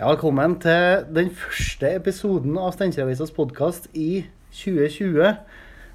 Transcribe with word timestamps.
Ja, 0.00 0.06
velkommen 0.08 0.54
til 0.56 1.02
den 1.12 1.26
første 1.36 1.90
episoden 1.92 2.54
av 2.56 2.70
Steinkjer-avisas 2.72 3.34
podkast 3.36 3.90
i 3.92 4.22
2020. 4.56 5.26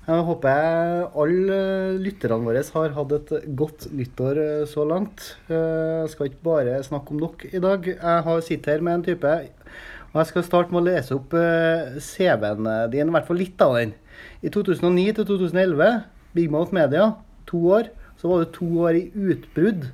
Jeg 0.05 0.25
håper 0.27 1.07
alle 1.23 1.57
lytterne 2.03 2.45
våre 2.45 2.61
har 2.75 2.93
hatt 2.99 3.15
et 3.17 3.33
godt 3.57 3.87
nyttår 3.97 4.41
eh, 4.43 4.67
så 4.69 4.85
langt. 4.85 5.31
Eh, 5.49 6.03
Jeg 6.03 6.13
skal 6.13 6.29
ikke 6.29 6.45
bare 6.45 6.77
snakke 6.85 7.15
om 7.15 7.23
dere 7.23 7.49
i 7.49 7.63
dag. 7.65 7.89
Jeg 7.95 8.21
har 8.29 8.45
sittet 8.45 8.75
her 8.75 8.85
med 8.85 8.99
en 8.99 9.07
type 9.09 9.33
Og 9.33 10.21
jeg 10.21 10.29
skal 10.35 10.47
starte 10.51 10.69
med 10.69 10.83
å 10.83 10.85
lese 10.91 11.17
opp 11.17 11.33
eh, 11.33 11.97
CV-en 11.97 12.69
din, 12.93 13.09
i 13.09 13.17
hvert 13.17 13.25
fall 13.25 13.41
litt 13.41 13.65
av 13.65 13.73
den. 13.79 13.97
I 14.45 14.53
2009 14.53 15.17
til 15.17 15.31
2011, 15.33 16.01
Big 16.37 16.53
Mouth 16.53 16.77
Media, 16.77 17.15
to 17.49 17.65
år. 17.81 17.89
Så 18.21 18.29
var 18.29 18.45
det 18.45 18.53
to 18.53 18.69
år 18.85 19.01
i 19.01 19.07
utbrudd. 19.33 19.89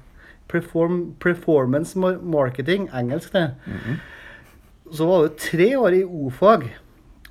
Perform, 0.52 1.14
performance 1.24 1.98
marketing, 1.98 2.90
engelsk 2.94 3.32
det. 3.36 3.46
Så 4.92 5.08
var 5.08 5.24
du 5.24 5.38
tre 5.40 5.70
år 5.80 5.96
i 5.96 6.04
O-fag. 6.04 6.66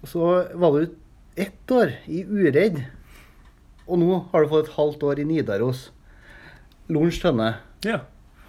Så 0.09 0.31
var 0.57 0.79
du 0.79 0.95
ett 1.37 1.75
år 1.77 1.93
i 2.09 2.23
Uredd. 2.25 2.81
Og 3.91 4.01
nå 4.01 4.21
har 4.33 4.45
du 4.45 4.53
fått 4.53 4.69
et 4.71 4.77
halvt 4.79 5.05
år 5.11 5.21
i 5.21 5.27
Nidaros. 5.29 5.91
Lunsj 6.91 7.21
Tønne. 7.23 7.53
Ja. 7.85 8.01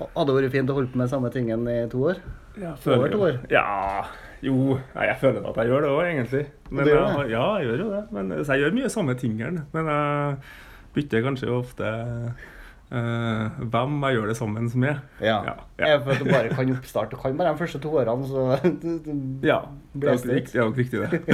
Hadde 0.02 0.32
det 0.32 0.38
vært 0.38 0.56
fint 0.56 0.72
å 0.72 0.78
holde 0.78 0.92
på 0.94 1.02
med 1.02 1.12
samme 1.12 1.30
tingen 1.34 1.68
i 1.70 1.82
to 1.92 2.06
år? 2.10 2.22
Jeg 2.58 2.74
Over 2.96 3.12
to 3.12 3.22
år? 3.28 3.38
Ja, 3.52 4.08
jo 4.44 4.78
Nei, 4.96 5.06
jeg 5.08 5.20
føler 5.22 5.46
at 5.48 5.60
jeg 5.62 5.70
gjør 5.72 5.86
det 5.86 5.92
òg, 5.92 6.02
egentlig. 6.08 6.42
Men 6.72 6.88
det 6.88 6.96
gjør 6.96 7.06
det? 7.06 7.28
ja, 7.32 7.46
jeg 7.60 7.68
gjør 7.70 7.84
jo 7.84 7.92
det. 7.94 8.02
Men, 8.16 8.34
så 8.42 8.56
jeg 8.56 8.64
gjør 8.64 8.76
mye 8.80 8.92
samme 8.96 9.16
tingene. 9.22 9.66
Men 9.76 9.92
jeg 9.92 10.40
bytter 10.96 11.24
kanskje 11.28 11.52
ofte 11.54 11.92
eh, 11.92 12.50
hvem 12.92 14.02
jeg 14.04 14.16
gjør 14.18 14.28
det 14.28 14.36
sammen 14.38 14.68
med. 14.76 14.96
Ja. 15.24 15.38
Ja, 15.48 15.54
Jeg 15.80 16.02
føler 16.04 16.16
at 16.16 16.20
du 16.20 16.26
bare 16.32 16.50
kan 16.50 16.72
oppstart. 16.76 17.12
Du 17.12 17.16
kan 17.18 17.38
bare 17.40 17.54
de 17.54 17.58
første 17.62 17.80
to 17.80 17.90
årene, 17.96 18.28
så 18.28 18.58
du- 18.84 19.00
du- 19.06 19.40
Ja, 19.48 19.60
det 19.94 20.04
er 20.04 20.10
Blåste 20.12 20.28
nok 20.28 20.38
ut. 20.38 20.44
det. 20.46 20.56
Er 20.56 20.64
nok 20.66 20.78
viktig, 20.78 21.00
det. 21.00 21.22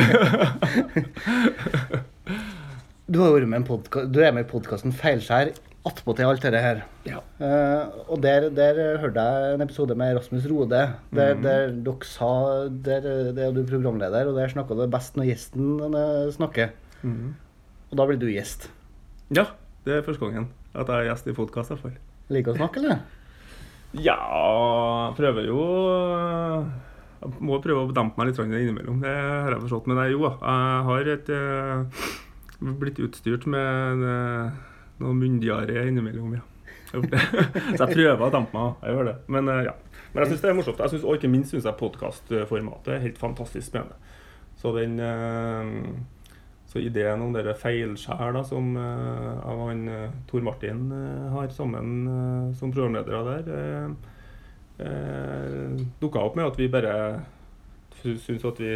Du 3.08 3.22
har 3.24 3.32
vært 3.32 3.48
med 3.48 3.62
en 3.64 3.68
du 4.12 4.18
er 4.20 4.34
med 4.36 4.44
i 4.44 4.50
podkasten 4.52 4.92
Feilskjær 4.92 5.54
attpåtil 5.88 6.28
alt 6.28 6.44
dette 6.44 6.60
her. 6.60 6.82
Ja. 7.08 7.22
Uh, 7.40 7.88
og 8.12 8.20
der, 8.24 8.50
der 8.52 8.98
hørte 9.00 9.24
jeg 9.24 9.54
en 9.56 9.64
episode 9.64 9.96
med 9.96 10.18
Rasmus 10.18 10.44
Rode, 10.52 10.82
der, 11.16 11.36
mm. 11.38 11.42
der 11.46 11.72
dere 11.86 12.04
sa 12.10 12.32
der, 12.68 13.00
Der 13.32 13.46
er 13.48 13.52
du 13.56 13.62
programleder, 13.70 14.28
og 14.28 14.36
der 14.36 14.52
snakka 14.52 14.76
du 14.76 14.84
best 14.92 15.16
når 15.16 15.30
gjesten 15.32 15.80
eh, 15.88 16.28
snakker. 16.36 16.68
Mm. 17.04 17.32
Og 17.92 17.96
da 18.02 18.06
blir 18.10 18.20
du 18.20 18.28
gjest. 18.28 18.68
ja, 19.32 19.46
det 19.86 19.94
er 19.96 20.02
første 20.04 20.26
gangen 20.26 20.50
at 20.74 20.90
jeg 20.90 20.98
er 20.98 21.10
gjest 21.12 21.30
i 21.30 21.36
podkast. 21.38 21.88
Liker 22.34 22.54
å 22.54 22.58
snakke, 22.58 22.82
eller? 22.82 23.06
Ja, 23.96 25.14
prøver 25.16 25.46
jo 25.48 25.62
Jeg 27.22 27.30
må 27.40 27.58
prøve 27.64 27.86
å 27.86 27.94
dempe 27.96 28.20
meg 28.20 28.30
litt 28.30 28.42
innimellom. 28.44 29.00
Det 29.02 29.14
har 29.14 29.56
jeg 29.56 29.64
forstått. 29.64 29.88
Men 29.90 30.04
jo, 30.12 30.28
jeg 30.28 30.84
har 30.90 31.12
et, 31.14 31.32
eh, 31.34 32.12
blitt 32.84 33.00
utstyrt 33.02 33.48
med 33.50 34.04
eh, 34.06 34.60
noe 35.02 35.16
myndigere 35.18 35.88
innimellom, 35.88 36.38
ja. 36.38 36.46
Så 36.94 37.02
jeg 37.04 37.96
prøver 37.96 38.22
å 38.28 38.32
dempe 38.32 38.56
meg. 38.56 38.78
Jeg 38.84 38.96
gjør 38.96 39.10
det. 39.10 39.16
Men 39.34 39.50
eh, 39.52 39.64
ja. 39.70 39.74
Men 40.14 40.24
jeg 40.24 40.32
syns 40.34 40.44
det 40.44 40.52
er 40.52 40.60
morsomt. 40.60 40.84
Jeg 40.84 40.94
synes, 40.94 41.08
og 41.08 41.18
ikke 41.18 41.32
minst 41.32 41.56
syns 41.56 41.66
jeg 41.68 41.80
podkastformatet 41.82 42.94
er 42.94 43.04
helt 43.04 43.18
fantastisk 43.22 43.68
spennende. 43.68 43.98
Så 44.58 44.72
den 44.74 44.96
så 46.68 46.82
ideen 46.84 47.22
om 47.24 47.32
det 47.36 47.56
feilskjær 47.62 48.42
som 48.48 48.74
uh, 48.76 49.40
av 49.48 49.62
han 49.70 49.88
eh, 49.88 50.16
Tor 50.28 50.44
Martin 50.44 50.90
uh, 50.92 51.30
har 51.38 51.48
sammen 51.56 51.94
uh, 52.08 52.56
som 52.60 52.74
programledere 52.76 53.22
der, 53.48 53.94
uh, 54.82 55.86
dukka 56.02 56.26
opp 56.28 56.36
med 56.36 56.50
at 56.50 56.60
vi 56.60 56.68
bare 56.72 56.98
syns 58.04 58.44
at 58.46 58.60
vi 58.60 58.76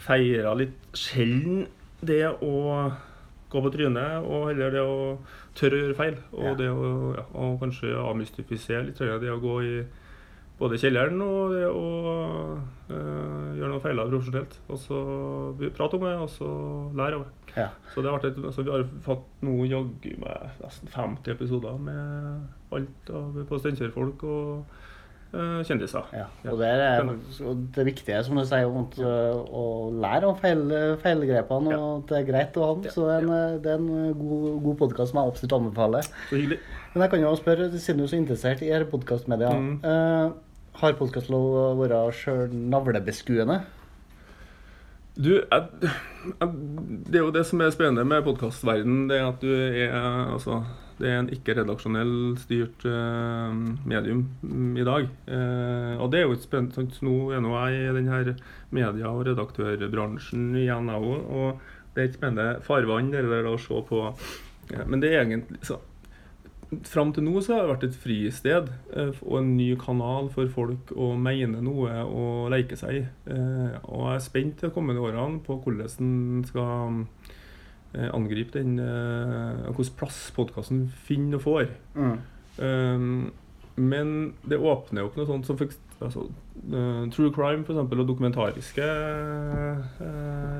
feira 0.00 0.54
litt 0.56 0.78
sjelden 0.96 1.66
det 2.04 2.22
å 2.42 2.54
gå 3.50 3.62
på 3.62 3.70
trynet, 3.70 4.24
og 4.26 4.48
heller 4.50 4.72
det 4.74 4.82
å 4.82 4.96
tørre 5.54 5.76
å 5.76 5.82
gjøre 5.84 5.98
feil. 5.98 6.16
Og 6.32 6.44
Ja. 6.44 6.54
det 6.58 6.70
å 6.70 7.14
ja, 7.14 7.24
og 7.34 7.60
kanskje 7.60 7.92
avmystifisere 7.94 8.86
litt 8.86 8.98
det 8.98 9.30
å 9.30 9.40
gå 9.42 9.62
i 9.62 9.84
både 10.58 10.78
kjelleren 10.78 11.18
og 11.24 11.50
det 11.54 11.64
å 11.66 11.86
eh, 12.92 13.48
gjøre 13.58 13.72
noen 13.72 13.82
feiler 13.82 14.12
profesjonelt. 14.12 14.56
Og 14.70 14.80
så 14.80 15.00
prate 15.74 15.98
om 15.98 16.06
det, 16.06 16.14
og 16.22 16.30
så 16.30 16.50
lære 16.94 17.18
av 17.18 17.26
det. 17.26 17.58
Ja. 17.58 17.68
Så 17.94 18.02
det 18.02 18.14
et, 18.14 18.40
altså 18.42 18.64
vi 18.66 18.74
har 18.74 18.86
fått 19.04 19.26
nå 19.46 19.60
jaggu 19.70 20.10
med 20.22 20.58
nesten 20.62 20.90
50 20.90 21.36
episoder 21.36 21.78
med 21.82 22.74
alt 22.74 23.14
av 23.14 23.38
på 23.46 23.58
Steinkjer-folk 23.62 24.24
og 24.26 24.78
eh, 25.34 25.60
kjendiser. 25.66 26.08
ja. 26.14 26.24
Og 26.50 26.58
det 26.62 26.70
er 26.70 27.04
og 27.04 27.66
det 27.76 27.86
viktige, 27.90 28.22
som 28.26 28.38
du 28.38 28.44
sier, 28.46 28.66
om 28.70 28.80
at, 28.84 28.98
uh, 29.02 29.42
å 29.50 29.64
lære 30.02 30.30
om 30.30 30.38
feil, 30.38 30.64
feilgrepene, 31.02 31.74
og 31.78 32.00
at 32.00 32.10
det 32.10 32.20
er 32.20 32.30
greit 32.30 32.58
å 32.58 32.70
ha 32.70 32.78
dem. 32.78 32.94
Så 32.94 33.06
det 33.06 33.18
er 33.18 33.28
en, 33.28 33.60
det 33.62 33.74
er 33.74 33.82
en 33.82 34.18
god, 34.18 34.48
god 34.66 34.80
podkast 34.82 35.14
som 35.14 35.22
jeg 35.22 35.34
absolutt 35.34 35.58
anbefaler. 35.58 36.10
Så. 36.30 36.42
Men 36.94 37.06
jeg 37.06 37.10
kan 37.10 37.24
jo 37.26 37.36
spørre, 37.38 37.70
siden 37.74 38.02
du 38.02 38.06
er 38.06 38.12
så 38.12 38.18
interessert 38.22 38.62
i 38.62 38.70
disse 38.70 38.90
podkastmedia, 38.90 39.54
Mm. 39.54 39.78
Har 40.80 40.96
å 40.98 41.64
vært 41.78 42.20
sjøl 42.20 42.54
navlebeskuende? 42.72 43.60
Du, 45.14 45.30
jeg, 45.38 45.90
jeg, 46.26 46.54
det 47.06 47.20
er 47.20 47.22
jo 47.22 47.34
det 47.34 47.44
som 47.46 47.60
er 47.62 47.70
spennende 47.74 48.06
med 48.08 48.24
podkastverden, 48.26 49.04
det 49.10 49.20
er 49.20 49.28
at 49.28 49.44
du 49.44 49.52
er 49.54 49.92
altså 50.34 50.64
det 50.98 51.08
er 51.10 51.20
en 51.20 51.30
ikke-redaksjonell 51.32 52.12
styrt 52.38 52.84
uh, 52.86 53.50
medium 53.86 54.22
i 54.78 54.84
dag. 54.86 55.08
Uh, 55.26 55.98
og 55.98 56.12
det 56.12 56.20
er 56.20 56.26
jo 56.26 56.36
ikke 56.36 56.46
spennende 56.46 56.76
sant, 56.76 57.00
Nå 57.02 57.16
er 57.34 57.42
nå 57.42 57.54
jeg 57.56 57.80
i 57.80 57.94
denne 57.96 58.36
media- 58.74 59.10
og 59.10 59.24
redaktørbransjen 59.26 60.52
igjen, 60.60 60.92
jeg 60.92 61.08
òg. 61.10 61.24
Og 61.34 61.94
det 61.94 62.02
er 62.02 62.10
ikke 62.10 62.20
spennende 62.20 62.62
farvann 62.66 63.10
det 63.10 63.24
der 63.26 63.50
å 63.50 63.56
se 63.58 63.82
på. 63.88 64.04
Ja, 64.70 64.86
men 64.86 65.02
det 65.02 65.10
er 65.12 65.24
egentlig 65.24 65.60
så, 65.66 65.80
Fram 66.88 67.12
til 67.14 67.24
nå 67.26 67.40
så 67.42 67.54
har 67.54 67.64
det 67.64 67.72
vært 67.72 67.86
et 67.88 67.96
fristed 67.98 68.70
eh, 68.96 69.20
og 69.24 69.38
en 69.40 69.52
ny 69.58 69.70
kanal 69.80 70.30
for 70.32 70.50
folk 70.52 70.92
å 70.96 71.12
mene 71.20 71.62
noe 71.64 72.02
og 72.04 72.50
leke 72.54 72.78
seg 72.78 73.00
i. 73.00 73.04
Eh, 73.30 73.78
og 73.84 74.08
jeg 74.08 74.18
er 74.18 74.24
spent 74.24 74.64
de 74.64 74.72
kommende 74.74 75.04
årene 75.04 75.42
på 75.44 75.58
hvordan 75.62 75.94
en 76.08 76.44
skal 76.48 77.00
eh, 77.94 78.10
angripe 78.10 78.58
den 78.58 78.76
Hvilken 78.80 79.98
plass 79.98 80.20
podkasten 80.36 80.86
finner 81.06 81.40
og 81.40 81.46
får. 81.46 81.72
Mm. 81.94 82.14
Um, 82.54 83.32
men 83.74 84.10
det 84.46 84.60
åpner 84.62 85.08
opp 85.08 85.16
noe 85.18 85.26
sånt 85.26 85.48
som 85.48 85.58
altså, 85.58 86.28
true 87.10 87.32
crime 87.34 87.66
for 87.66 87.74
eksempel, 87.74 88.04
og 88.04 88.10
dokumentariske 88.12 88.86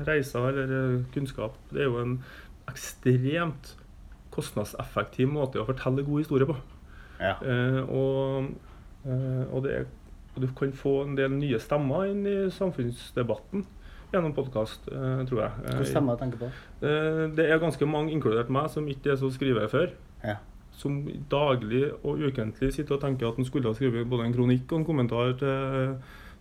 reiser 0.09 0.49
eller 0.51 1.05
kunnskap. 1.15 1.55
Det 1.71 1.85
er 1.85 1.87
jo 1.87 2.01
en 2.01 2.17
ekstremt 2.67 3.75
kostnadseffektiv 4.35 5.29
måte 5.31 5.61
å 5.61 5.67
fortelle 5.67 6.03
god 6.05 6.21
historie 6.23 6.47
på. 6.49 6.55
Ja. 7.21 7.35
Eh, 7.41 7.81
og, 7.87 8.49
eh, 9.07 9.43
og, 9.51 9.63
det 9.63 9.71
er, 9.79 9.85
og 10.35 10.41
du 10.43 10.47
kan 10.57 10.73
få 10.75 10.97
en 11.05 11.15
del 11.17 11.31
nye 11.39 11.59
stemmer 11.63 12.09
inn 12.11 12.25
i 12.27 12.35
samfunnsdebatten 12.51 13.65
gjennom 14.13 14.33
podkast, 14.35 14.87
eh, 14.91 15.23
tror 15.27 15.41
jeg. 15.45 15.51
Hva 15.65 15.79
Eh, 15.79 15.85
stemmer 15.91 16.15
jeg 16.17 16.23
tenker 16.25 16.43
på? 16.43 16.51
Eh, 16.85 17.27
Det 17.35 17.49
er 17.49 17.59
ganske 17.59 17.85
mange, 17.87 18.11
inkludert 18.11 18.49
meg, 18.49 18.69
som 18.69 18.85
ikke 18.87 19.11
er 19.13 19.15
så 19.17 19.31
skriver 19.31 19.67
før. 19.71 19.89
Ja. 20.23 20.35
Som 20.75 21.05
daglig 21.31 21.91
og 22.03 22.19
ukentlig 22.19 22.73
sitter 22.73 22.95
og 22.95 23.01
tenker 23.01 23.27
at 23.31 23.37
en 23.39 23.45
skulle 23.45 23.67
ha 23.67 23.73
skrevet 23.73 24.09
både 24.09 24.25
en 24.25 24.33
kronikk 24.33 24.71
og 24.73 24.79
en 24.79 24.85
kommentar 24.85 25.37
til, 25.39 25.97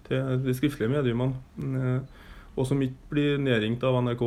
til 0.09 0.43
de 0.45 0.55
skriftlige 0.55 0.91
mediumene. 0.91 1.35
Eh, 1.63 2.01
Og 2.57 2.67
som 2.69 2.79
ikke 2.81 2.95
blir 3.11 3.39
nedringt 3.43 3.83
av 3.83 3.97
NRK 4.05 4.21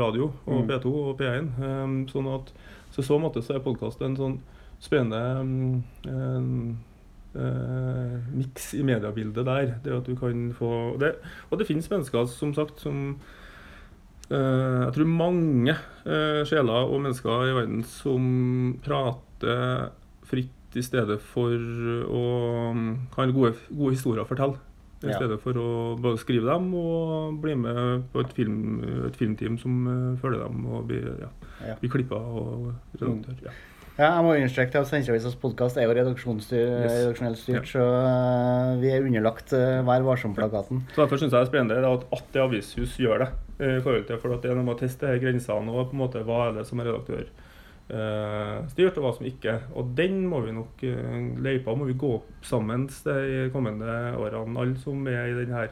radio 0.00 0.32
og 0.46 0.62
Mm. 0.64 0.68
P2 0.70 0.86
og 1.10 1.18
P1. 1.18 1.48
Eh, 1.60 2.06
Sånn 2.08 2.26
at, 2.34 2.52
så 2.98 3.04
i 3.04 3.06
så 3.06 3.18
måte 3.22 3.42
så 3.44 3.54
er 3.54 3.62
podkast 3.62 4.00
en 4.02 4.16
sånn 4.18 4.38
spennende 4.82 5.20
mm, 5.46 5.82
en, 6.10 6.78
eh, 7.38 8.14
miks 8.34 8.72
i 8.74 8.82
mediebildet 8.86 9.46
der. 9.46 9.74
Det 9.84 9.94
at 9.94 10.08
du 10.08 10.16
kan 10.18 10.48
få 10.56 10.96
det, 10.98 11.14
Og 11.50 11.58
det 11.58 11.68
finnes 11.68 11.90
mennesker, 11.90 12.26
som 12.26 12.54
sagt, 12.54 12.80
som 12.80 13.18
uh, 14.30 14.84
jeg 14.84 14.94
tror 14.94 15.06
mange 15.06 15.74
uh, 16.06 16.42
sjeler 16.44 16.90
og 16.90 17.02
mennesker 17.06 17.48
i 17.48 17.54
verden 17.56 17.84
som 17.86 18.78
prater 18.84 19.92
fritt 20.28 20.76
i 20.76 20.84
stedet 20.84 21.20
for 21.22 21.54
å 21.54 22.24
um, 22.74 22.88
ha 23.14 23.28
gode, 23.32 23.54
gode 23.70 23.94
historier 23.94 24.26
å 24.26 24.28
fortelle. 24.28 24.58
I 25.02 25.06
Ja. 25.12 25.16
stedet 25.16 25.40
for 25.40 25.52
å 25.54 25.96
både 26.00 26.18
skrive 26.18 26.46
dem 26.50 26.72
og 26.74 27.40
bli 27.40 27.54
med 27.54 28.04
på 28.12 28.20
et, 28.24 28.32
film, 28.34 28.82
et 29.06 29.14
filmteam 29.16 29.58
som 29.58 29.86
eh, 29.86 30.20
følger 30.20 30.42
dem 30.48 30.66
og 30.66 30.86
blir, 30.88 31.04
ja, 31.20 31.28
Ja. 31.68 31.74
blir 31.80 31.90
klippa 31.90 32.16
og 32.18 32.72
redaktør. 33.00 33.36
Ja. 33.44 33.50
Ja, 33.98 34.08
jeg 34.14 34.22
må 34.24 34.34
understreke 34.36 34.78
at 34.78 34.86
Steinkjer-avisas 34.86 35.34
podkast 35.42 35.76
er 35.76 35.82
jo 35.88 35.90
Yes. 35.90 35.98
redaksjonelt 35.98 37.38
styrt, 37.38 37.66
Ja. 37.66 37.80
så 37.80 37.82
uh, 37.82 38.80
vi 38.80 38.90
er 38.94 39.02
underlagt 39.02 39.52
uh, 39.52 39.82
Vær 39.82 40.02
varsom-plakaten. 40.06 40.84
Så 40.94 41.02
Derfor 41.02 41.18
syns 41.18 41.32
jeg 41.32 41.40
det 41.42 41.48
er 41.48 41.50
spennende 41.50 41.92
at, 41.92 42.04
at 42.12 42.24
det 42.32 42.42
avishus 42.42 42.96
gjør 42.96 43.18
det. 43.24 43.28
eh, 43.58 43.78
i 43.78 43.80
forhold 43.82 44.06
til, 44.06 44.18
for 44.18 44.34
at 44.34 44.42
Det 44.42 44.50
er 44.52 44.54
noe 44.54 44.64
med 44.64 44.76
å 44.76 44.78
teste 44.78 45.18
grensene 45.18 45.70
og 45.74 45.90
på 45.90 45.94
en 45.98 45.98
måte 45.98 46.22
hva 46.24 46.48
er 46.48 46.52
det 46.58 46.66
som 46.66 46.78
er 46.78 46.86
eh, 46.94 47.26
styrt, 47.88 48.98
og 48.98 49.04
hva 49.04 49.12
som 49.16 49.28
ikke. 49.28 49.54
Og 49.80 49.92
den 49.96 50.20
må 50.28 50.42
vi 50.44 50.54
nok 50.56 50.82
eh, 50.84 51.28
løypa 51.40 51.76
må 51.76 51.88
vi 51.88 51.96
gå 51.98 52.16
opp 52.18 52.44
sammen 52.44 52.88
de 52.88 53.46
kommende 53.54 53.94
årene, 54.18 54.58
alle 54.60 54.76
som 54.82 55.06
er 55.08 55.30
i 55.30 55.36
denne, 55.38 55.62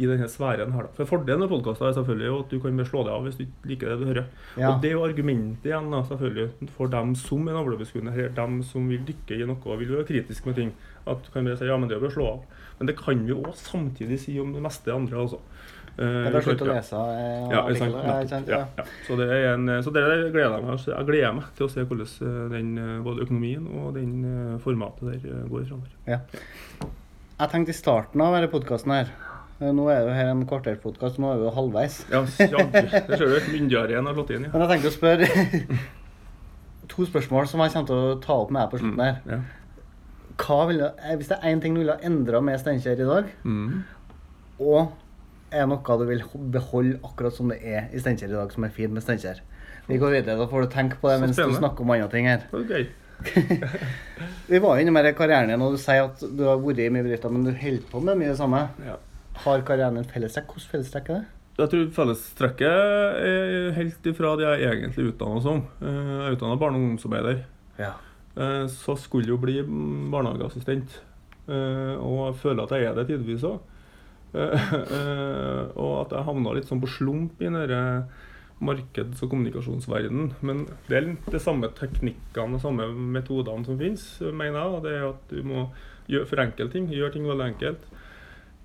i 0.00 0.08
denne 0.08 0.28
sfæren 0.32 0.72
her. 0.72 0.88
For 0.96 1.08
Fordelen 1.10 1.44
med 1.44 1.52
podkaster 1.52 1.90
er 1.90 1.98
selvfølgelig 1.98 2.30
at 2.38 2.54
du 2.54 2.62
kan 2.64 2.84
slå 2.88 3.04
deg 3.04 3.12
av 3.12 3.26
hvis 3.28 3.36
du 3.36 3.44
ikke 3.44 3.72
liker 3.74 3.92
det 3.92 3.98
du 4.00 4.06
hører. 4.08 4.30
Ja. 4.54 4.70
Og 4.70 4.80
det 4.80 4.92
er 4.92 4.96
jo 4.96 5.04
argumentet 5.04 5.68
igjen 5.68 5.92
da, 5.92 6.00
selvfølgelig 6.08 6.70
for 6.78 6.92
dem 6.96 7.12
som 7.20 7.44
er 7.44 7.58
navlebeskuende 7.58 8.16
her, 8.16 8.32
dem 8.40 8.62
som 8.64 8.88
vil 8.88 9.04
dykke 9.12 9.36
i 9.36 9.50
noe 9.50 9.60
og 9.60 9.82
vil 9.82 9.92
være 9.98 10.08
kritiske 10.08 10.48
med 10.48 10.56
ting. 10.62 10.72
At 11.08 11.20
du 11.26 11.28
kan 11.34 11.44
bare 11.44 11.60
si 11.60 11.68
ja, 11.68 11.76
men 11.80 11.92
det 11.92 11.98
er 11.98 12.02
bare 12.06 12.14
å 12.14 12.16
slå 12.16 12.30
av. 12.38 12.64
Men 12.80 12.88
det 12.88 12.96
kan 12.96 13.26
vi 13.26 13.36
òg 13.36 13.52
samtidig 13.60 14.16
si 14.22 14.40
om 14.40 14.56
det 14.56 14.64
meste 14.64 14.96
andre. 14.96 15.26
altså. 15.26 15.44
Eh, 16.00 16.30
Det 16.30 16.34
er 16.38 16.44
slutt 16.46 16.62
å 16.64 16.68
lese. 16.70 16.96
eh, 16.96 17.50
ja, 17.52 17.60
ja? 17.68 17.88
Ja, 18.08 18.40
Ja. 18.48 18.60
ja. 18.78 18.84
Så 19.06 19.16
det 19.20 19.26
er 19.30 19.54
en, 19.54 19.66
så 19.84 19.92
det 19.92 20.04
gleder 20.32 20.54
jeg 20.56 20.64
meg 20.64 20.86
Jeg 20.86 21.06
gleder 21.10 21.34
meg 21.36 21.44
til 21.58 21.66
å 21.66 21.70
se 21.70 21.84
hvordan 21.84 22.06
eh, 22.24 22.48
den, 22.54 23.02
både 23.04 23.26
økonomien 23.26 23.66
og 23.82 23.94
den 23.94 24.14
formatet 24.64 25.22
der 25.22 25.44
går 25.50 25.66
framover. 25.68 25.90
Jeg 27.40 27.48
tenkte 27.52 27.72
i 27.72 27.76
starten 27.76 28.20
av 28.24 28.34
denne 28.36 28.48
podkasten 28.52 28.92
her 28.96 29.12
Nå 29.60 29.90
er 29.92 30.00
jo 30.06 30.12
her 30.16 30.30
en 30.32 30.46
kvarterpodkast, 30.48 31.18
nå 31.20 31.34
er 31.34 31.36
vi 31.36 31.44
jo 31.44 31.50
halvveis. 31.52 31.98
Ja, 32.08 32.22
ja 32.48 32.62
Det 32.72 33.18
ser 33.18 33.26
du. 33.28 33.34
Myndiggjøringen 33.52 34.06
har 34.08 34.14
slått 34.16 34.30
inn, 34.32 34.46
ja. 34.46 34.52
Men 34.54 34.62
jeg 34.64 34.70
tenkte 34.70 34.88
å 34.88 34.94
spørre 34.94 35.26
to 36.94 37.04
spørsmål 37.06 37.46
som 37.50 37.60
jeg 37.60 37.74
kommer 37.74 37.90
til 37.90 38.00
å 38.08 38.14
ta 38.24 38.38
opp 38.40 38.50
med 38.56 38.62
deg 38.62 38.70
på 38.72 38.80
slutten 38.80 39.02
her. 39.04 39.18
ja. 39.28 39.40
Hva 40.40 40.62
ville, 40.70 40.86
hvis 41.20 41.28
det 41.28 41.36
er 41.42 41.50
én 41.52 41.60
ting 41.60 41.74
du 41.76 41.82
ville 41.82 41.92
ha 41.92 42.00
endra 42.08 42.40
med 42.40 42.56
Steinkjer 42.62 43.02
i 43.04 43.08
dag, 43.10 43.26
Mm. 43.44 43.82
og 44.64 44.92
er 45.52 45.66
noe 45.66 45.96
du 45.98 46.04
vil 46.08 46.22
beholde 46.54 46.98
akkurat 47.04 47.34
som 47.36 47.48
det 47.52 47.60
er 47.66 47.88
i 47.92 47.98
Steinkjer 48.02 48.30
i 48.30 48.36
dag, 48.38 48.52
som 48.52 48.64
er 48.64 48.70
fint 48.74 48.92
med 48.94 49.02
Steinkjer? 49.02 49.40
Vi 49.88 49.98
går 49.98 50.10
videre, 50.14 50.38
da 50.38 50.46
får 50.46 50.66
du 50.66 50.72
tenke 50.74 50.96
på 51.00 51.08
det 51.10 51.20
mens 51.20 51.36
du 51.36 51.54
snakker 51.56 51.82
om 51.82 51.90
andre 51.90 52.08
ting 52.12 52.28
her. 52.30 52.44
Okay. 52.54 52.86
Vi 54.50 54.58
var 54.62 54.78
inne 54.80 55.12
karrieren 55.16 55.50
din, 55.50 55.62
og 55.62 55.74
du 55.74 55.80
sier 55.80 56.06
at 56.06 56.20
du 56.22 56.44
har 56.46 56.60
vært 56.62 56.80
i 56.84 56.88
mye 56.92 57.04
bedrifter, 57.04 57.32
men 57.32 57.44
du 57.46 57.52
holder 57.52 57.84
på 57.90 58.00
med 58.04 58.18
mye 58.20 58.30
det 58.32 58.38
samme. 58.38 58.62
Ja. 58.86 58.96
Har 59.44 59.62
karrieren 59.66 59.98
din 59.98 60.08
fellestrekk? 60.08 60.50
Hvordan 60.54 60.70
fellestrekk 60.74 61.10
er 61.10 61.20
det? 61.20 61.36
Jeg 61.60 61.68
tror 61.74 61.88
fellestrekket 61.92 63.24
er 63.28 63.72
helt 63.76 64.06
ifra 64.08 64.30
det 64.40 64.46
jeg 64.48 64.70
egentlig 64.70 65.02
er 65.04 65.10
utdanna 65.12 65.42
som. 65.44 65.58
Eh, 65.82 65.88
Jeg 65.90 66.28
er 66.30 66.36
utdanna 66.38 66.56
barne- 66.60 66.78
og 66.78 66.84
ungdomsarbeider. 66.86 67.42
Ja. 67.78 67.90
Eh, 68.36 68.66
Så 68.68 68.96
skulle 68.96 69.28
jo 69.28 69.36
bli 69.36 69.60
barnehageassistent. 69.62 71.00
Eh, 71.48 71.96
Og 72.00 72.32
jeg 72.32 72.40
føler 72.40 72.62
at 72.62 72.70
jeg 72.70 72.84
er 72.88 72.94
det 72.94 73.06
tidvis 73.08 73.42
òg. 73.44 73.58
Og 74.34 75.94
at 76.00 76.12
jeg 76.14 76.26
havna 76.26 76.56
litt 76.56 76.68
sånn 76.70 76.82
på 76.82 76.90
slump 76.90 77.40
i 77.40 77.48
den 77.48 77.58
derre 77.58 77.84
markeds- 78.60 79.22
og 79.24 79.32
kommunikasjonsverdenen. 79.32 80.34
Men 80.44 80.66
det 80.88 80.98
er 80.98 81.08
de 81.32 81.40
samme 81.40 81.70
teknikkene 81.76 82.58
og 82.58 82.64
samme 82.64 82.90
metodene 82.92 83.64
som 83.66 83.78
finnes, 83.80 84.04
mener 84.20 84.60
jeg. 84.60 84.74
og 84.76 84.82
Det 84.84 84.92
er 84.96 85.08
at 85.08 85.32
du 85.32 85.40
må 85.48 85.64
gjøre, 86.10 86.28
forenkle 86.28 86.68
ting. 86.72 86.90
Gjøre 86.92 87.16
ting 87.16 87.26
veldig 87.28 87.48
enkelt. 87.54 87.88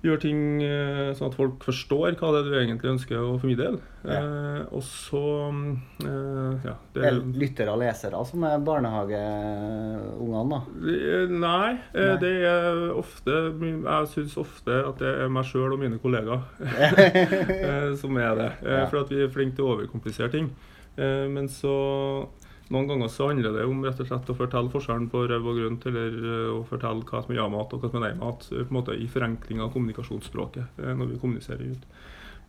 Gjøre 0.06 0.22
ting 0.22 0.40
eh, 0.62 1.14
sånn 1.18 1.32
at 1.32 1.36
folk 1.40 1.64
forstår 1.66 2.14
hva 2.20 2.30
det 2.36 2.40
er 2.44 2.50
du 2.52 2.56
egentlig 2.60 2.92
ønsker 2.92 3.18
å 3.18 3.40
formidle. 3.42 3.80
Ja. 4.06 4.20
Eh, 4.20 4.60
og 4.78 4.84
så 4.86 5.22
mm, 5.50 5.70
eh, 6.06 6.68
Ja. 6.68 6.76
Det 6.94 7.08
er 7.10 7.18
lyttere 7.42 7.74
og 7.74 7.80
lesere 7.82 8.20
som 8.30 8.44
er 8.46 8.60
barnehageungene, 8.68 10.50
da. 10.52 10.60
Det- 10.86 11.30
Nei, 11.32 11.72
eh, 11.94 12.08
Nei. 12.12 12.18
det 12.22 12.34
er 12.46 12.94
ofte 12.94 13.32
Jeg 13.60 14.08
syns 14.14 14.38
ofte 14.38 14.78
at 14.88 14.98
det 15.02 15.12
er 15.26 15.30
meg 15.30 15.46
sjøl 15.46 15.74
og 15.74 15.80
mine 15.82 15.98
kollegaer 16.00 16.44
eh, 17.66 17.96
som 18.00 18.18
er 18.18 18.36
det. 18.36 18.52
Eh, 18.64 18.76
Ja. 18.76 18.86
For 18.92 19.02
at 19.02 19.10
vi 19.10 19.24
er 19.24 19.30
flinke 19.34 19.56
til 19.58 19.66
å 19.66 19.76
overkomplisere 19.78 20.32
ting. 20.32 20.52
Eh, 20.98 21.28
Men 21.32 21.48
så 21.48 22.28
noen 22.74 22.88
ganger 22.90 23.10
så 23.14 23.28
handler 23.30 23.54
det 23.54 23.66
om 23.70 23.84
rett 23.86 24.00
og 24.02 24.08
slett 24.10 24.30
å 24.32 24.38
fortelle 24.38 24.72
forskjellen 24.74 25.06
på 25.12 25.22
røv 25.30 25.50
og 25.52 25.60
grønt, 25.60 25.86
eller 25.90 26.16
eh, 26.18 26.48
å 26.56 26.64
fortelle 26.66 27.06
hva 27.06 27.22
som 27.22 27.34
er 27.34 27.38
ja-mat 27.38 27.76
og 27.76 27.84
hva 27.84 27.92
som 27.92 28.00
er 28.00 28.08
nei-mat, 28.08 28.48
eh, 28.50 28.64
på 28.64 28.74
en 28.74 28.80
måte 28.80 28.96
i 28.98 29.06
forenkling 29.12 29.62
av 29.62 29.70
kommunikasjonsspråket 29.76 30.82
eh, 30.82 30.96
når 30.98 31.12
vi 31.12 31.20
kommuniserer 31.22 31.76
ut. 31.76 31.86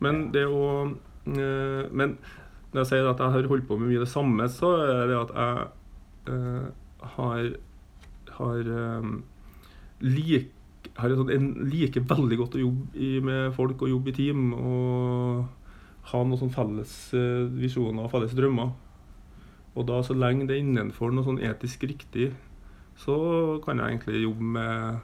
Men 0.01 0.27
det 0.33 0.45
å 0.45 0.65
Men 1.27 2.13
når 2.71 2.77
jeg 2.79 2.87
sier 2.87 3.07
at 3.09 3.19
jeg 3.19 3.33
har 3.33 3.47
holdt 3.51 3.65
på 3.67 3.75
med 3.75 3.89
mye 3.89 3.99
det 3.99 4.07
samme, 4.07 4.45
så 4.47 4.69
er 4.79 5.09
det 5.09 5.17
at 5.19 5.33
jeg 5.35 7.09
har 7.17 7.49
har 8.37 8.69
um, 8.69 9.23
lik, 9.99 10.53
har 10.95 11.15
sånt, 11.17 11.33
en, 11.33 11.49
liker 11.67 12.05
veldig 12.07 12.37
godt 12.39 12.55
å 12.55 12.61
jobbe 12.61 12.95
i, 12.95 13.17
med 13.19 13.51
folk 13.57 13.81
og 13.83 13.91
jobbe 13.91 14.13
i 14.13 14.15
team. 14.15 14.53
Og 14.55 16.11
ha 16.13 16.23
noen 16.23 16.39
sånn 16.39 16.53
felles 16.53 16.93
visjoner 17.57 18.05
og 18.05 18.13
felles 18.13 18.35
drømmer. 18.37 18.71
Og 19.77 19.85
da 19.89 19.99
så 20.03 20.15
lenge 20.17 20.47
det 20.49 20.57
er 20.57 20.63
innenfor 20.65 21.13
noe 21.13 21.25
sånn 21.27 21.41
etisk 21.45 21.85
riktig, 21.89 22.31
så 22.97 23.15
kan 23.61 23.77
jeg 23.77 23.93
egentlig 23.93 24.23
jobbe 24.23 24.47
med 24.57 24.99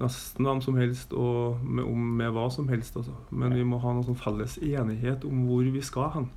nesten 0.00 0.46
hvem 0.48 0.60
som 0.64 0.76
helst 0.80 1.12
og 1.16 1.60
med, 1.64 1.84
om, 1.84 2.04
med 2.20 2.32
hva 2.36 2.46
som 2.52 2.68
helst. 2.72 2.96
Altså. 2.96 3.14
Men 3.32 3.54
vi 3.56 3.64
må 3.68 3.80
ha 3.82 3.92
noen 3.92 4.06
sånn 4.06 4.20
felles 4.20 4.58
enighet 4.64 5.24
om 5.28 5.46
hvor 5.48 5.64
vi 5.64 5.82
skal 5.84 6.12
hen 6.16 6.28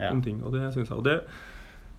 Ja. 0.00 0.10
om 0.14 0.22
ting. 0.24 0.42
Og 0.44 0.52
det 0.54 0.72
syns 0.72 0.88
jeg. 0.88 0.96
Og 0.98 1.04
det 1.04 1.18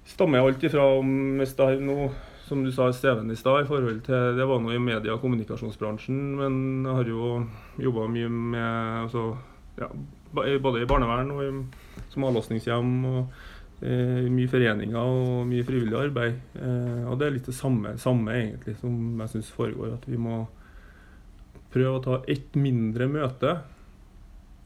stammer 0.10 0.42
alt 0.42 0.64
ifra 0.66 0.86
om 0.98 1.38
hvis 1.38 1.54
det 1.58 1.68
er 1.68 1.84
noe 1.86 2.10
som 2.48 2.64
du 2.66 2.72
sa 2.74 2.90
Steven 2.92 3.30
i 3.32 3.36
stad, 3.38 3.62
i 3.64 3.68
forhold 3.70 4.02
til 4.04 4.36
Det 4.36 4.48
var 4.48 4.60
noe 4.60 4.74
i 4.76 4.82
media- 4.82 5.14
og 5.14 5.22
kommunikasjonsbransjen, 5.22 6.18
men 6.36 6.84
jeg 6.84 6.96
har 6.96 7.04
jo 7.06 7.46
jobba 7.80 8.08
mye 8.10 8.30
med 8.30 9.04
altså, 9.06 9.38
ja, 9.78 9.88
både 10.34 10.82
i 10.82 10.86
barnevern 10.90 11.32
og 11.32 11.44
i, 11.46 11.52
som 12.10 12.24
avlastningshjem. 12.24 13.06
og 13.06 13.28
Mye 13.82 14.46
foreninger 14.52 14.96
og 15.00 15.48
mye 15.50 15.64
frivillig 15.66 15.98
arbeid. 15.98 16.36
Eh, 16.62 17.06
og 17.10 17.16
det 17.18 17.28
er 17.28 17.32
litt 17.38 17.48
det 17.50 17.56
samme, 17.58 17.96
samme 17.98 18.30
egentlig 18.38 18.76
som 18.78 19.18
jeg 19.24 19.30
syns 19.34 19.50
foregår. 19.56 19.96
At 19.96 20.06
vi 20.06 20.20
må 20.22 20.44
prøve 21.74 21.96
å 21.98 22.04
ta 22.04 22.20
ett 22.30 22.54
mindre 22.60 23.08
møte 23.10 23.56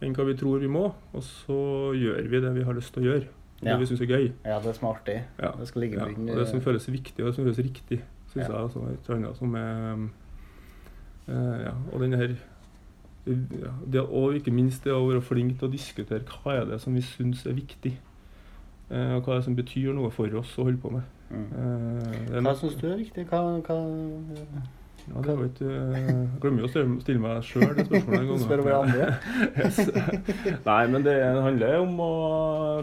enn 0.03 0.13
hva 0.17 0.25
vi 0.27 0.35
tror 0.35 0.59
vi 0.59 0.67
må, 0.67 0.89
og 1.15 1.23
så 1.23 1.55
gjør 1.95 2.27
vi 2.29 2.41
det 2.43 2.51
vi 2.57 2.65
har 2.67 2.75
lyst 2.75 2.91
til 2.93 3.05
å 3.05 3.07
gjøre. 3.13 3.27
Det 3.61 3.69
Ja. 3.71 3.77
vi 3.79 3.85
syns 3.87 4.01
er 4.01 4.11
gøy. 4.11 4.25
Ja, 4.43 4.59
det 4.59 4.67
er 4.69 4.73
smart, 4.73 5.05
det. 5.05 5.23
Ja. 5.39 5.51
Det 5.57 5.67
skal 5.69 5.81
ligge 5.81 5.95
Ja, 5.97 6.07
i 6.11 6.31
og 6.31 6.35
det 6.37 6.47
som 6.49 6.59
føles 6.61 6.85
viktig 6.91 7.23
og 7.23 7.27
det 7.31 7.35
som 7.35 7.45
føles 7.45 7.57
riktig, 7.63 8.01
syns 8.33 8.49
Ja. 8.49 8.51
jeg 8.51 8.63
altså, 8.65 8.83
er 8.83 8.93
et 8.93 9.09
annet 9.15 9.37
som 9.37 9.55
er 9.55 10.09
eh, 11.29 11.63
Ja, 11.65 11.71
og 11.93 12.01
denne 12.01 12.17
her 12.17 12.35
ja, 13.25 13.71
det, 13.89 14.01
Og 14.01 14.35
ikke 14.35 14.51
minst 14.53 14.83
det 14.83 14.91
å 14.93 15.07
være 15.07 15.21
flink 15.23 15.57
til 15.57 15.69
å 15.69 15.71
diskutere 15.71 16.19
hva 16.43 16.61
er 16.61 16.65
det 16.65 16.81
som 16.81 16.93
vi 16.93 17.01
syns 17.01 17.45
er 17.47 17.53
viktig. 17.53 17.95
Eh, 18.89 19.11
og 19.17 19.25
hva 19.25 19.37
er 19.37 19.45
som 19.45 19.57
betyr 19.57 19.93
noe 19.97 20.11
for 20.13 20.39
oss 20.39 20.55
å 20.59 20.67
holde 20.67 20.81
på 20.81 20.93
med. 20.95 21.11
Mm. 21.29 21.45
Eh, 21.45 22.17
det 22.31 22.45
Hva 22.45 22.55
syns 22.59 22.79
du 22.81 22.89
er 22.91 22.99
viktig? 23.01 23.27
Hva, 23.29 23.43
hva 23.65 23.79
ja, 25.05 25.21
det 25.21 25.33
var 25.37 25.45
ikke, 25.45 25.67
jeg 25.69 26.13
glemmer 26.41 26.63
jo 26.63 26.67
å 26.67 26.71
stille, 27.03 27.21
meg 27.21 27.43
sjøl 27.45 27.75
det 27.77 27.83
spørsmålet 27.85 28.23
en 28.23 28.29
gang. 28.31 28.39
Spør 28.45 28.63
hverandre? 28.65 29.09
Yes. 29.61 29.77
Nei, 30.65 30.79
men 30.89 31.05
det 31.05 31.13
handler 31.45 31.83
om 31.83 31.99
å 32.01 32.13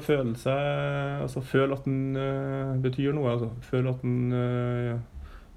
føle 0.05 0.37
seg 0.39 1.25
Altså 1.25 1.43
føle 1.45 1.75
at 1.75 1.89
den 1.89 2.15
uh, 2.15 2.79
betyr 2.83 3.17
noe. 3.17 3.35
Altså. 3.35 3.51
Føle 3.67 3.91
at 3.91 4.05
den 4.05 4.37
uh, 4.37 4.95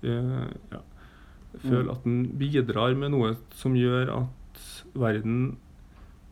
eh, 0.01 0.73
ja. 0.73 0.81
Føle 1.61 1.93
at 1.93 2.07
den 2.07 2.23
bidrar 2.39 2.97
med 2.97 3.13
noe 3.13 3.35
som 3.55 3.77
gjør 3.77 4.09
at 4.17 4.65
verden 4.97 5.55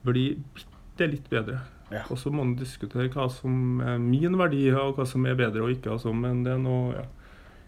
blir 0.03 0.41
bitte 0.57 1.11
litt 1.13 1.29
bedre. 1.29 1.61
Ja. 1.93 2.03
Og 2.09 2.17
så 2.19 2.31
må 2.33 2.41
man 2.41 2.55
diskutere 2.57 3.11
hva 3.13 3.27
som 3.31 3.81
er 3.85 3.99
min 4.01 4.37
verdi, 4.39 4.65
og 4.73 4.97
hva 4.97 5.05
som 5.09 5.27
er 5.29 5.37
bedre 5.39 5.65
og 5.65 5.75
ikke. 5.75 5.93
Altså. 5.93 6.13
Men 6.15 6.41
det 6.45 6.55
er 6.55 6.63
noe 6.63 6.95
ja. 6.97 7.05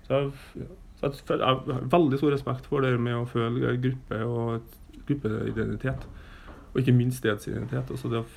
Så 0.05 0.17
jeg, 0.19 0.67
så 0.99 1.07
jeg, 1.09 1.39
jeg 1.39 1.45
har 1.45 1.87
veldig 1.89 2.17
stor 2.21 2.35
respekt 2.35 2.67
for 2.69 2.85
det 2.85 2.91
med 3.01 3.17
å 3.17 3.23
føle 3.29 3.73
gruppe 3.81 4.19
og 4.25 4.75
gruppeidentitet. 5.07 6.05
Og 6.73 6.81
ikke 6.81 6.93
minst 6.93 7.23
stedsidentitet. 7.23 7.89
Altså 7.89 8.11
det 8.11 8.21
å 8.21 8.27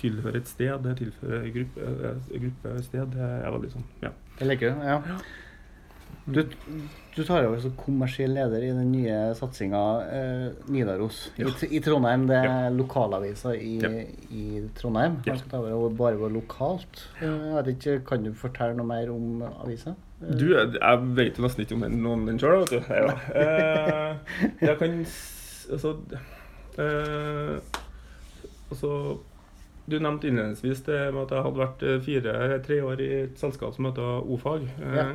tilhøre 0.00 0.40
et 0.40 0.50
sted, 0.50 0.72
det 0.82 0.96
tilhører 0.98 1.46
en 1.46 1.54
gruppe, 1.54 2.12
gruppe 2.32 2.74
sted, 2.82 3.06
det 3.14 3.22
er 3.22 3.54
veldig 3.54 3.70
sånn 3.74 3.84
ja. 4.02 4.10
Det 4.38 4.48
liker 4.48 4.72
ja. 4.72 4.98
Ja. 5.06 5.18
Du, 6.26 6.44
du 7.16 7.24
tar 7.26 7.44
over 7.48 7.58
som 7.60 7.72
kommersiell 7.76 8.30
leder 8.36 8.62
i 8.62 8.68
den 8.70 8.92
nye 8.92 9.16
satsinga 9.34 9.80
eh, 10.06 10.44
Nidaros 10.70 11.32
I, 11.36 11.42
Ja. 11.42 11.48
I 11.66 11.80
Trondheim. 11.82 12.26
Det 12.28 12.36
er 12.38 12.44
Ja. 12.46 12.68
lokalavisa 12.70 13.54
i, 13.56 13.72
Ja. 13.82 13.90
i 14.30 14.62
Trondheim. 14.78 15.16
Ja. 15.26 15.34
Skal 15.36 15.50
ta 15.50 15.58
over 15.58 15.72
og 15.90 15.96
bare 15.98 16.16
gå 16.20 16.28
lokalt. 16.30 17.08
Ja. 17.20 17.32
Vet 17.62 17.72
ikke, 17.74 17.98
Kan 18.06 18.22
du 18.24 18.32
fortelle 18.32 18.76
noe 18.78 18.86
mer 18.86 19.10
om 19.10 19.42
avisa? 19.42 19.94
Eh, 20.22 20.30
Du, 20.38 20.46
jeg, 20.54 20.98
vet 21.16 21.36
jo 21.38 21.42
nesten 21.42 21.64
ikke 21.66 21.74
om 21.74 21.80
den, 21.88 22.06
om 22.06 22.26
den 22.26 22.38
sjøl, 22.38 22.60
vet 22.60 22.70
du. 22.70 22.80
Ja. 22.94 23.18
Eh, 23.34 24.16
jeg 24.68 24.78
kan 24.78 25.04
Altså 25.72 25.96
eh, 26.78 27.58
Altså 28.70 29.18
Du 29.88 29.98
nevnte 29.98 30.28
innledningsvis 30.30 30.84
det 30.86 31.00
med 31.14 31.24
at 31.26 31.30
jeg 31.34 31.42
hadde 31.42 31.58
vært 31.58 31.82
eh, 31.82 32.00
fire, 32.06 32.62
tre 32.62 32.78
år 32.86 33.00
i 33.02 33.10
et 33.24 33.38
selskap 33.40 33.74
som 33.74 33.88
heter 33.90 34.22
Ofag. 34.30 34.68
Eh, 34.80 34.94
Ja. 34.96 35.06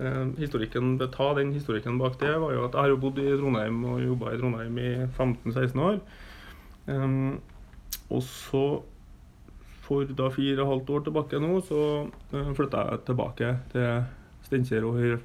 Eh, 0.00 0.24
historikken, 0.40 0.96
ta 1.12 1.30
den 1.38 1.52
historikken 1.54 1.98
bak 2.00 2.18
det 2.20 2.32
var 2.40 2.54
jo 2.54 2.64
at 2.66 2.74
jeg 2.74 2.80
har 2.80 2.92
jo 2.94 3.00
bodd 3.02 3.20
i 3.22 3.36
Trondheim 3.38 3.84
og 3.90 4.02
jobba 4.02 4.32
i 4.32 4.40
Trondheim 4.40 4.80
i 4.80 4.90
15-16 5.06 5.84
år. 5.88 6.00
Um, 6.86 7.40
og 8.12 8.22
så 8.22 8.64
for 9.84 10.08
da 10.16 10.28
fire 10.32 10.58
og 10.58 10.64
et 10.64 10.70
halvt 10.72 10.90
år 10.90 11.06
tilbake 11.06 11.40
nå, 11.40 11.54
så 11.64 11.80
uh, 12.08 12.52
flytta 12.56 12.84
jeg 12.90 13.04
tilbake 13.08 13.56
til 13.72 13.88
Steinkjer 14.44 14.84
og 14.84 15.00
har 15.00 15.18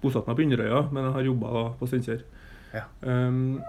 bosatt 0.00 0.28
meg 0.28 0.38
på 0.38 0.44
Inderøya, 0.46 0.86
men 0.92 1.06
jeg 1.06 1.16
har 1.16 1.28
jobba 1.28 1.64
på 1.80 1.88
Steinkjer. 1.88 2.24
Ja. 2.72 2.86
Um, 3.04 3.60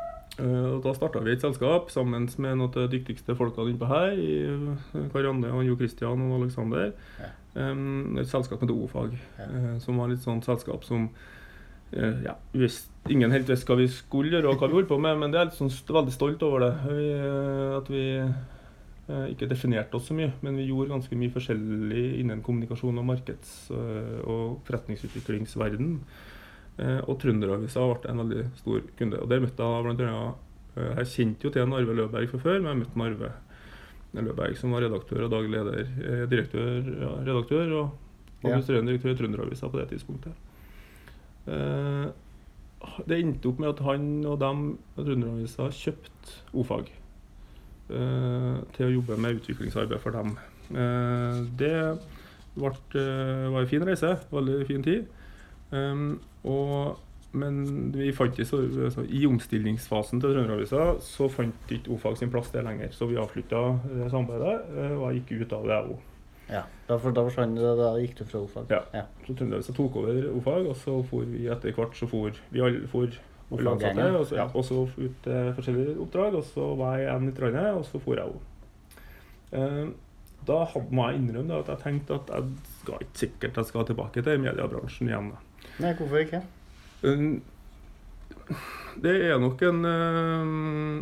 og 0.42 0.80
da 0.82 0.94
starta 0.98 1.22
vi 1.22 1.36
et 1.36 1.44
selskap 1.44 1.92
sammen 1.94 2.26
med 2.42 2.58
noen 2.58 2.66
av 2.66 2.74
de 2.74 2.88
dyktigste 2.96 3.36
folkene 3.38 3.70
innpå 3.70 3.86
her. 3.86 4.16
i 4.18 4.40
uh, 4.50 5.10
Karianne 5.14 5.52
og 5.54 5.62
Jo 5.68 5.76
Christian 5.78 6.24
og 6.26 6.40
Aleksander. 6.40 6.94
Ja. 7.22 7.30
Et 7.54 8.30
selskap 8.32 8.62
med 8.62 8.74
O-fag, 8.74 9.14
Ja. 9.38 9.46
uh, 9.46 9.76
som 9.80 10.02
var 10.02 10.10
litt 10.10 10.26
sånn 10.26 10.42
selskap 10.42 10.84
som 10.84 11.10
ja, 11.94 12.34
Ingen 13.06 13.30
helt 13.30 13.46
visste 13.46 13.70
hva 13.70 13.76
vi 13.78 13.86
skulle 13.86 14.32
gjøre 14.34 14.50
og 14.50 14.58
hva 14.58 14.66
vi 14.66 14.80
holdt 14.80 14.90
på 14.90 14.98
med, 14.98 15.20
men 15.22 15.30
det 15.30 15.38
er 15.38 15.46
litt 15.46 15.58
sånn, 15.60 15.70
veldig 15.70 16.14
stolt 16.16 16.42
over 16.42 16.64
det. 16.64 16.72
Vi, 16.88 17.04
at 17.78 17.92
vi 17.94 18.06
ikke 19.36 19.50
definerte 19.52 20.00
oss 20.00 20.08
så 20.10 20.16
mye, 20.18 20.32
men 20.42 20.58
vi 20.58 20.66
gjorde 20.72 20.96
ganske 20.96 21.20
mye 21.20 21.30
forskjellig 21.36 22.06
innen 22.24 22.42
kommunikasjon 22.42 22.98
og 22.98 23.06
markeds- 23.06 23.70
og 24.26 24.64
forretningsutviklingsverden. 24.66 26.00
Eh, 26.82 27.00
og 27.06 27.20
Trønderavisa 27.22 27.84
ble 27.86 28.10
en 28.10 28.22
veldig 28.24 28.44
stor 28.58 28.82
kunde. 28.98 29.20
Og 29.22 29.30
Der 29.30 29.44
møtte 29.44 29.62
jeg 29.68 29.84
blant 29.86 30.00
annet 30.02 30.78
eh, 30.78 30.96
Jeg 31.04 31.12
kjente 31.14 31.46
jo 31.46 31.52
til 31.54 31.62
en 31.68 31.74
Arve 31.78 31.94
Løberg 32.00 32.30
fra 32.32 32.40
før, 32.42 32.62
men 32.64 32.72
jeg 32.74 32.80
møtte 32.82 32.98
en 32.98 33.06
Arve 33.06 33.34
Løberg 34.24 34.58
som 34.58 34.74
var 34.74 34.82
redaktør 34.86 35.26
og 35.28 35.32
daglig 35.34 35.54
leder, 35.54 35.84
eh, 36.06 36.24
direktør, 36.30 36.90
ja, 37.02 37.12
redaktør 37.30 37.76
og 37.82 38.00
Ja. 38.44 38.50
administrerende 38.50 38.92
direktør 38.92 39.14
i 39.14 39.16
Trønderavisa 39.22 39.70
på 39.72 39.78
det 39.80 39.86
tidspunktet. 39.94 40.34
Eh, 41.48 42.08
det 43.08 43.20
endte 43.24 43.48
opp 43.48 43.60
med 43.64 43.70
at 43.70 43.80
han 43.86 44.26
og 44.28 44.40
dem 44.42 44.66
og 44.98 45.06
Trønderavisa 45.06 45.70
kjøpte 45.72 46.34
O-fag 46.54 46.90
eh, 47.94 48.58
til 48.76 48.88
å 48.90 48.94
jobbe 48.98 49.18
med 49.24 49.40
utviklingsarbeid 49.40 50.02
for 50.04 50.12
dem. 50.18 50.34
Eh, 50.74 51.40
det 51.60 51.72
ble, 52.58 52.74
eh, 53.00 53.48
var 53.54 53.62
en 53.64 53.72
fin 53.72 53.86
reise, 53.88 54.12
veldig 54.34 54.60
fin 54.68 54.84
tid. 54.84 55.08
Um, 55.74 56.22
og, 56.46 57.00
men 57.34 57.64
vi 57.96 58.12
fant 58.14 58.36
ikke 58.38 58.46
så, 58.46 58.60
altså, 58.86 59.06
i 59.10 59.24
omstillingsfasen 59.26 60.22
til 60.22 60.36
Trønderavisa 60.36 61.00
så 61.02 61.30
fant 61.34 61.74
ikke 61.74 61.96
O-fag 61.96 62.20
sin 62.20 62.32
plass 62.34 62.52
der 62.54 62.66
lenger. 62.68 62.92
Så 62.94 63.10
vi 63.10 63.18
avslutta 63.18 63.64
det 63.90 64.12
samarbeidet, 64.14 64.74
eh, 64.78 64.96
og 65.00 65.08
jeg 65.08 65.24
gikk 65.24 65.48
ut 65.48 65.56
av 65.58 65.66
det, 65.66 65.78
jeg 65.78 65.94
òg. 65.96 66.10
Ja, 66.52 66.62
da, 66.90 66.98
for, 67.00 67.16
da 67.16 67.24
forsvant 67.26 67.58
det, 67.58 67.74
da 67.80 67.92
gikk 68.04 68.18
du 68.20 68.26
fra 68.28 68.44
O-fag? 68.44 68.70
Ja. 68.76 68.84
ja. 68.94 69.06
Så 69.26 69.34
Trønderavisa 69.34 69.76
tok 69.78 69.98
over 70.04 70.30
O-fag, 70.36 70.70
og 70.70 70.78
så 70.78 71.00
for 71.10 71.34
vi 71.34 71.48
etter 71.50 71.78
hvert 71.78 71.98
så 71.98 72.10
for 72.12 72.44
vi 72.54 72.64
alle 72.64 72.88
for 72.92 73.22
alle 73.54 73.76
ansatte, 73.76 74.08
og 74.18 74.26
så, 74.30 74.38
ja, 74.38 74.48
og 74.50 74.66
så 74.66 74.86
ut 74.86 75.20
til 75.26 75.52
forskjellige 75.58 76.00
oppdrag, 76.06 76.38
og 76.38 76.46
så 76.48 76.70
var 76.78 76.98
jeg 76.98 77.08
igjen 77.08 77.30
i 77.30 77.36
Trondheim, 77.38 77.82
og 77.82 77.86
så 77.90 78.02
for 78.02 78.20
jeg 78.20 78.34
òg. 78.34 78.50
Eh, 79.54 79.86
da 80.48 80.60
må 80.92 81.08
jeg 81.10 81.22
innrømme 81.22 81.50
da, 81.50 81.62
at 81.62 81.72
jeg 81.72 81.84
tenkte 81.84 82.20
at 82.20 82.32
jeg 82.34 82.78
skal 82.82 83.04
ikke 83.06 83.20
sikkert 83.22 83.60
jeg 83.62 83.70
skal 83.70 83.88
tilbake 83.88 84.24
til 84.26 84.42
mediebransjen 84.44 85.12
igjen. 85.12 85.34
da. 85.34 85.53
Nei, 85.82 85.94
hvorfor 85.98 86.22
ikke? 86.22 86.44
Det 89.04 89.14
er 89.26 89.40
nok 89.42 89.62
en 89.66 89.86
uh, 89.86 91.00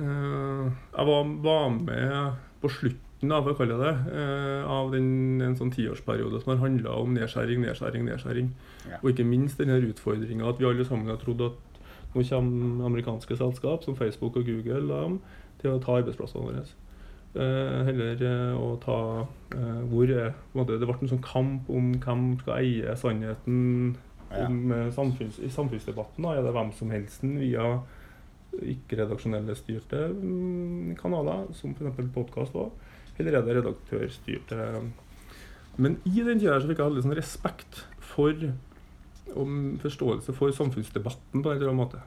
uh, 0.00 0.66
Jeg 0.68 1.06
var, 1.08 1.30
var 1.44 1.68
med 1.68 2.36
på 2.60 2.68
slutten 2.68 3.32
av, 3.32 3.48
det, 3.48 3.94
uh, 4.12 4.68
av 4.68 4.92
den, 4.92 5.40
en 5.44 5.56
sånn 5.56 5.72
tiårsperiode 5.72 6.42
som 6.42 6.52
har 6.52 6.60
handla 6.64 6.98
om 7.00 7.14
nedskjæring, 7.16 7.62
nedskjæring, 7.64 8.04
nedskjæring. 8.08 8.52
Ja. 8.90 9.00
Og 9.00 9.12
ikke 9.12 9.28
minst 9.28 9.60
denne 9.60 9.80
utfordringa 9.88 10.48
at 10.48 10.60
vi 10.60 10.68
alle 10.68 10.84
sammen 10.88 11.08
har 11.08 11.20
trodd 11.22 11.48
at 11.48 11.80
nå 12.10 12.24
kommer 12.26 12.86
amerikanske 12.88 13.36
selskap 13.38 13.84
som 13.84 13.96
Facebook 13.96 14.36
og 14.36 14.44
Google 14.44 15.02
um, 15.06 15.20
til 15.60 15.74
å 15.74 15.82
ta 15.82 16.00
arbeidsplassene 16.00 16.46
våre. 16.46 16.64
Uh, 17.30 17.86
heller 17.86 18.22
uh, 18.26 18.56
å 18.58 18.70
ta 18.82 18.98
uh, 19.54 19.82
hvor 19.86 20.10
er, 20.10 20.32
måte, 20.56 20.80
Det 20.80 20.88
ble 20.88 20.96
en 20.98 21.12
sånn 21.12 21.22
kamp 21.22 21.68
om 21.70 21.92
hvem 22.02 22.24
skal 22.40 22.56
eie 22.58 22.96
sannheten. 22.98 23.94
Om 24.38 24.72
eh, 24.72 24.90
samfunns, 24.94 25.40
i 25.42 25.50
samfunnsdebatten. 25.50 26.24
Da. 26.24 26.36
Er 26.36 26.46
det 26.46 26.54
hvem 26.54 26.72
som 26.76 26.92
helst 26.94 27.24
via 27.24 27.66
ikke-redaksjonelle 28.50 29.54
styrte 29.58 30.08
mm, 30.10 30.96
kanaler, 30.98 31.46
som 31.54 31.74
f.eks. 31.76 32.08
podkast 32.14 32.56
eller 33.20 33.36
er 33.36 33.44
det 33.44 33.56
redaktørstyrte 33.58 34.56
Men 35.76 35.98
i 36.08 36.22
den 36.24 36.40
tida 36.40 36.56
fikk 36.62 36.80
jeg 36.80 36.88
veldig 36.88 37.04
sånn 37.04 37.18
respekt 37.18 37.84
for 38.10 38.48
om 39.38 39.76
forståelse 39.78 40.34
for 40.34 40.50
samfunnsdebatten 40.56 41.44
på 41.44 41.52
en 41.52 41.60
eller 41.60 41.70
annen 41.70 41.78
måte. 41.78 42.00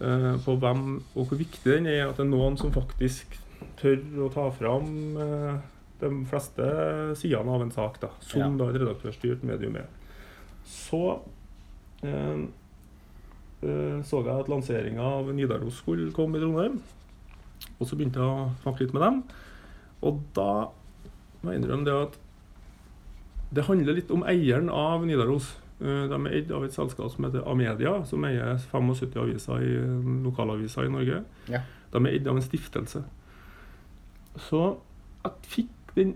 Uh, 0.00 0.38
på 0.40 0.54
hvem 0.56 0.84
og 1.12 1.26
hvor 1.28 1.36
viktig 1.36 1.66
den 1.66 1.86
er, 1.90 2.06
at 2.06 2.16
det 2.16 2.24
er 2.24 2.30
noen 2.30 2.56
som 2.56 2.72
faktisk 2.72 3.36
tør 3.76 4.00
å 4.24 4.30
ta 4.32 4.46
fram 4.56 4.88
uh, 5.20 5.58
de 6.00 6.10
fleste 6.30 6.68
sidene 7.20 7.52
av 7.52 7.66
en 7.66 7.74
sak, 7.74 8.00
da, 8.00 8.08
som 8.24 8.40
Ja. 8.40 8.48
da 8.56 8.70
et 8.70 8.80
redaktørstyrt 8.80 9.44
medium 9.44 9.76
er. 9.76 9.90
Så 10.70 11.02
eh, 12.06 12.42
eh, 13.66 14.00
så 14.06 14.22
jeg 14.24 14.34
at 14.44 14.50
lanseringa 14.52 15.02
av 15.20 15.30
Nidaros 15.34 15.80
skulle 15.82 16.12
komme 16.16 16.38
i 16.38 16.42
Trondheim. 16.44 16.78
Og 17.80 17.86
så 17.88 17.96
begynte 17.98 18.20
jeg 18.22 18.28
å 18.30 18.50
snakke 18.62 18.86
litt 18.86 18.94
med 18.96 19.04
dem. 19.04 19.22
Og 20.06 20.20
da 20.36 20.50
må 21.42 21.52
jeg 21.52 21.60
innrømme 21.62 21.88
det 21.88 21.96
at 22.06 22.18
det 23.50 23.64
handler 23.66 23.96
litt 23.98 24.12
om 24.14 24.22
eieren 24.30 24.70
av 24.70 25.02
Nidaros. 25.08 25.50
Eh, 25.82 26.06
De 26.08 26.16
er 26.20 26.36
eid 26.38 26.52
av 26.54 26.64
et 26.64 26.76
selskap 26.76 27.10
som 27.12 27.26
heter 27.26 27.44
Amedia, 27.50 27.96
som 28.06 28.24
eier 28.28 28.56
75 28.70 29.16
aviser 29.24 29.64
i 29.66 29.74
lokalaviser 30.24 30.86
i 30.86 30.92
Norge. 30.94 31.22
Ja. 31.50 31.64
De 31.90 32.04
er 32.04 32.12
eid 32.14 32.28
av 32.30 32.38
en 32.38 32.46
stiftelse. 32.46 33.02
Så 34.48 34.60
jeg 35.24 35.32
fikk 35.50 35.94
den, 35.96 36.14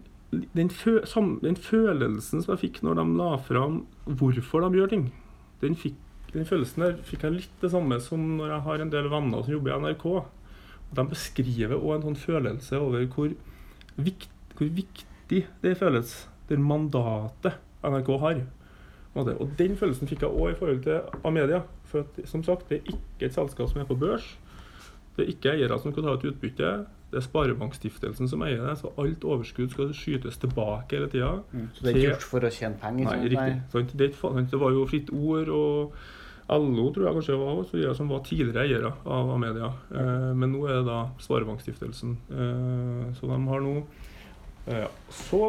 den, 0.57 0.71
fø, 0.73 0.99
sam, 1.09 1.39
den 1.43 1.57
følelsen 1.59 2.43
som 2.43 2.55
jeg 2.55 2.63
fikk 2.67 2.81
når 2.85 3.01
de 3.01 3.05
la 3.19 3.31
fram 3.41 3.83
hvorfor 4.05 4.65
de 4.65 4.81
gjør 4.81 4.93
ting, 4.93 5.09
den, 5.63 5.77
fikk, 5.79 5.99
den 6.35 6.49
følelsen 6.49 6.87
der 6.87 6.97
fikk 7.07 7.27
jeg 7.27 7.37
litt 7.39 7.63
det 7.63 7.73
samme 7.73 7.99
som 8.03 8.25
når 8.39 8.55
jeg 8.57 8.67
har 8.69 8.85
en 8.85 8.93
del 8.95 9.11
venner 9.13 9.45
som 9.45 9.55
jobber 9.57 9.75
i 9.75 9.79
NRK. 9.85 10.07
De 10.95 11.07
beskriver 11.11 11.77
òg 11.79 11.97
en 11.97 12.07
sånn 12.09 12.21
følelse 12.21 12.79
over 12.79 13.07
hvor, 13.15 13.33
vikt, 13.97 14.31
hvor 14.59 14.71
viktig 14.77 15.45
det 15.63 15.77
føles, 15.81 16.13
det 16.51 16.61
mandatet 16.61 17.59
NRK 17.85 18.13
har. 18.23 18.45
Og 19.15 19.51
den 19.59 19.77
følelsen 19.79 20.11
fikk 20.11 20.25
jeg 20.25 20.35
òg 20.35 20.53
i 20.53 20.59
forhold 20.59 20.83
til 20.87 21.27
Amedia. 21.27 21.63
For 21.91 22.03
at, 22.03 22.19
som 22.27 22.43
sagt, 22.43 22.67
det 22.71 22.81
er 22.81 22.97
ikke 22.97 23.29
et 23.29 23.37
selskap 23.37 23.71
som 23.71 23.83
er 23.83 23.89
på 23.89 23.99
børs. 23.99 24.27
Det 25.15 25.25
er 25.25 25.31
ikke 25.31 25.53
eiere 25.55 25.79
som 25.79 25.95
skal 25.95 26.07
ta 26.07 26.17
ut 26.17 26.27
utbytte. 26.33 26.71
Det 27.15 27.21
er 27.21 27.27
Sparebankstiftelsen 27.29 28.31
som 28.31 28.43
eier 28.43 28.65
det, 28.67 28.75
så 28.81 28.91
alt 28.99 29.23
overskudd 29.23 29.71
skal 29.71 29.95
skytes 29.95 30.41
tilbake 30.43 30.99
hele 30.99 31.09
tida. 31.13 31.31
Mm. 31.55 31.69
Så 31.77 31.87
det 31.87 31.93
er 31.93 32.01
ikke 32.01 32.11
gjort 32.11 32.29
for 32.33 32.49
å 32.49 32.53
tjene 32.59 32.81
penger? 32.83 33.07
Nei, 33.07 33.15
sånn? 33.15 33.33
riktig. 33.37 33.57
Sant? 33.77 33.97
Det, 34.03 34.11
det 34.51 34.63
var 34.65 34.75
jo 34.75 34.85
Fritt 34.91 35.15
Ord 35.15 35.53
og 35.55 35.99
LO 36.53 36.91
tror 36.93 37.07
jeg 37.07 37.17
kanskje 37.17 37.37
var 37.41 37.61
også, 37.63 37.93
som 37.97 38.11
var 38.13 38.25
tidligere 38.27 38.65
eiere 38.67 38.91
av 39.09 39.31
Amedia. 39.33 39.71
Eh, 39.95 40.33
men 40.37 40.53
nå 40.53 40.67
er 40.69 40.81
det 40.81 40.89
da 40.91 40.99
Sparebankstiftelsen. 41.25 42.19
Eh, 42.29 43.07
så 43.17 43.31
de 43.31 43.39
har 43.49 43.65
nå 43.65 43.79
eh. 44.75 44.85
Så 45.09 45.41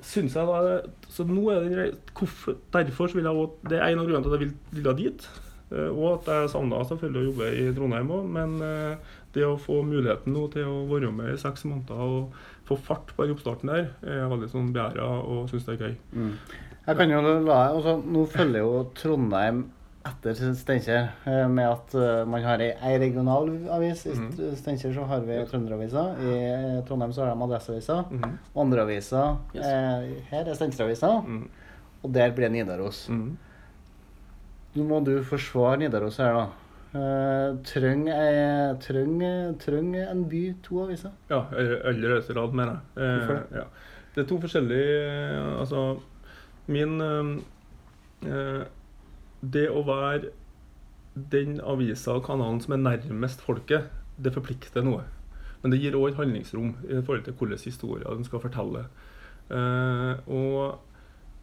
syns 0.00 0.36
jeg 0.38 0.48
da 0.48 0.78
Så 1.12 1.26
nå 1.28 1.42
er 1.52 1.66
det 1.68 1.86
hvorfor, 2.16 2.56
Derfor 2.72 3.10
så 3.10 3.18
vil 3.18 3.28
jeg 3.28 3.36
også, 3.36 3.68
Det 3.68 3.76
er 3.76 3.90
en 3.90 4.00
av 4.00 4.08
grunnene 4.08 4.24
til 4.24 4.32
at 4.32 4.40
jeg 4.40 4.46
vil, 4.46 4.54
ville 4.78 4.96
dit. 5.02 5.28
eh, 5.70 5.90
og 5.90 6.06
at 6.14 6.32
jeg 6.32 6.52
savna 6.54 6.80
selvfølgelig 6.88 7.20
å 7.20 7.28
jobbe 7.28 7.50
i 7.60 7.66
Trondheim 7.76 8.14
òg. 8.16 8.30
Men 8.38 8.56
eh, 8.64 9.18
det 9.34 9.44
å 9.46 9.56
få 9.60 9.82
muligheten 9.86 10.32
nå 10.34 10.48
til 10.52 10.64
å 10.66 10.86
være 10.90 11.12
med 11.14 11.34
i 11.34 11.38
seks 11.38 11.64
måneder 11.64 12.00
og 12.02 12.32
få 12.66 12.76
fart 12.78 13.12
på 13.16 13.24
den 13.26 13.34
oppstarten 13.36 13.70
der, 13.70 13.90
er 14.02 14.22
jeg 14.24 14.30
veldig 14.32 14.48
sånn 14.50 14.72
begjæra 14.74 15.06
og 15.22 15.48
syns 15.50 15.66
det 15.68 15.76
er 15.76 15.84
gøy. 15.86 15.94
Mm. 16.14 16.32
Jeg 16.86 16.96
kan 16.96 17.10
jo 17.12 17.20
la 17.44 17.58
altså, 17.74 17.92
Nå 18.02 18.24
følger 18.32 18.64
jo 18.64 18.80
Trondheim 18.98 19.60
etter 20.08 20.32
Steinkjer 20.56 21.10
eh, 21.28 21.44
med 21.52 21.66
at 21.68 21.92
eh, 21.94 22.22
man 22.24 22.42
har 22.42 22.62
ei, 22.64 22.94
regional 22.98 23.50
avis. 23.76 24.06
I 24.08 24.14
Mhm. 24.16 24.54
Steinkjer 24.56 24.94
så 24.96 25.04
har 25.06 25.20
vi 25.26 25.36
Trønderavisa. 25.50 26.04
I 26.24 26.32
eh, 26.48 26.78
Trondheim 26.88 27.12
så 27.12 27.26
har 27.26 27.34
de 27.34 27.44
Adresseavisa. 27.44 27.98
Mhm. 28.10 28.32
Og 28.54 28.62
andre 28.64 28.82
aviser 28.86 29.36
Yes. 29.54 29.66
her 30.30 30.48
er 30.48 30.54
Steinkjeravisa, 30.56 31.12
Mm. 31.26 31.48
og 32.02 32.12
der 32.12 32.30
blir 32.32 32.48
Nidaros. 32.50 33.08
Mm. 33.10 33.36
Nå 34.76 34.84
må 34.86 35.00
du 35.04 35.22
forsvare 35.26 35.76
Nidaros 35.82 36.16
her, 36.22 36.32
da. 36.32 36.46
Uh, 36.90 37.54
Trenger 37.62 38.74
treng, 38.82 39.20
treng 39.62 39.92
en 39.94 40.24
by 40.30 40.40
to 40.64 40.80
aviser? 40.82 41.12
Ja, 41.30 41.44
aller 41.86 42.16
høyeste 42.16 42.34
grad, 42.34 42.56
mener 42.56 42.80
jeg. 42.80 43.04
Eh, 43.04 43.12
Hvorfor 43.20 43.60
ja. 43.60 43.64
Det 44.10 44.24
er 44.24 44.26
to 44.26 44.40
forskjellige 44.42 44.96
eh, 45.06 45.60
Altså, 45.60 45.84
min 46.66 46.96
eh, 47.00 47.30
eh, 48.26 48.64
Det 49.54 49.68
å 49.70 49.84
være 49.86 50.32
den 51.30 51.60
avisa 51.62 52.16
og 52.18 52.24
kanalen 52.26 52.60
som 52.62 52.74
er 52.74 52.82
nærmest 52.82 53.40
folket, 53.42 53.86
det 54.18 54.34
forplikter 54.34 54.82
noe. 54.86 55.04
Men 55.62 55.72
det 55.72 55.80
gir 55.82 55.96
òg 55.98 56.10
et 56.12 56.20
handlingsrom 56.20 56.74
i 56.86 56.98
forhold 57.02 57.24
til 57.26 57.34
hvilke 57.38 57.58
historier 57.64 58.06
den 58.14 58.26
skal 58.26 58.42
fortelle. 58.42 58.84
Eh, 59.50 60.12
og 60.26 60.78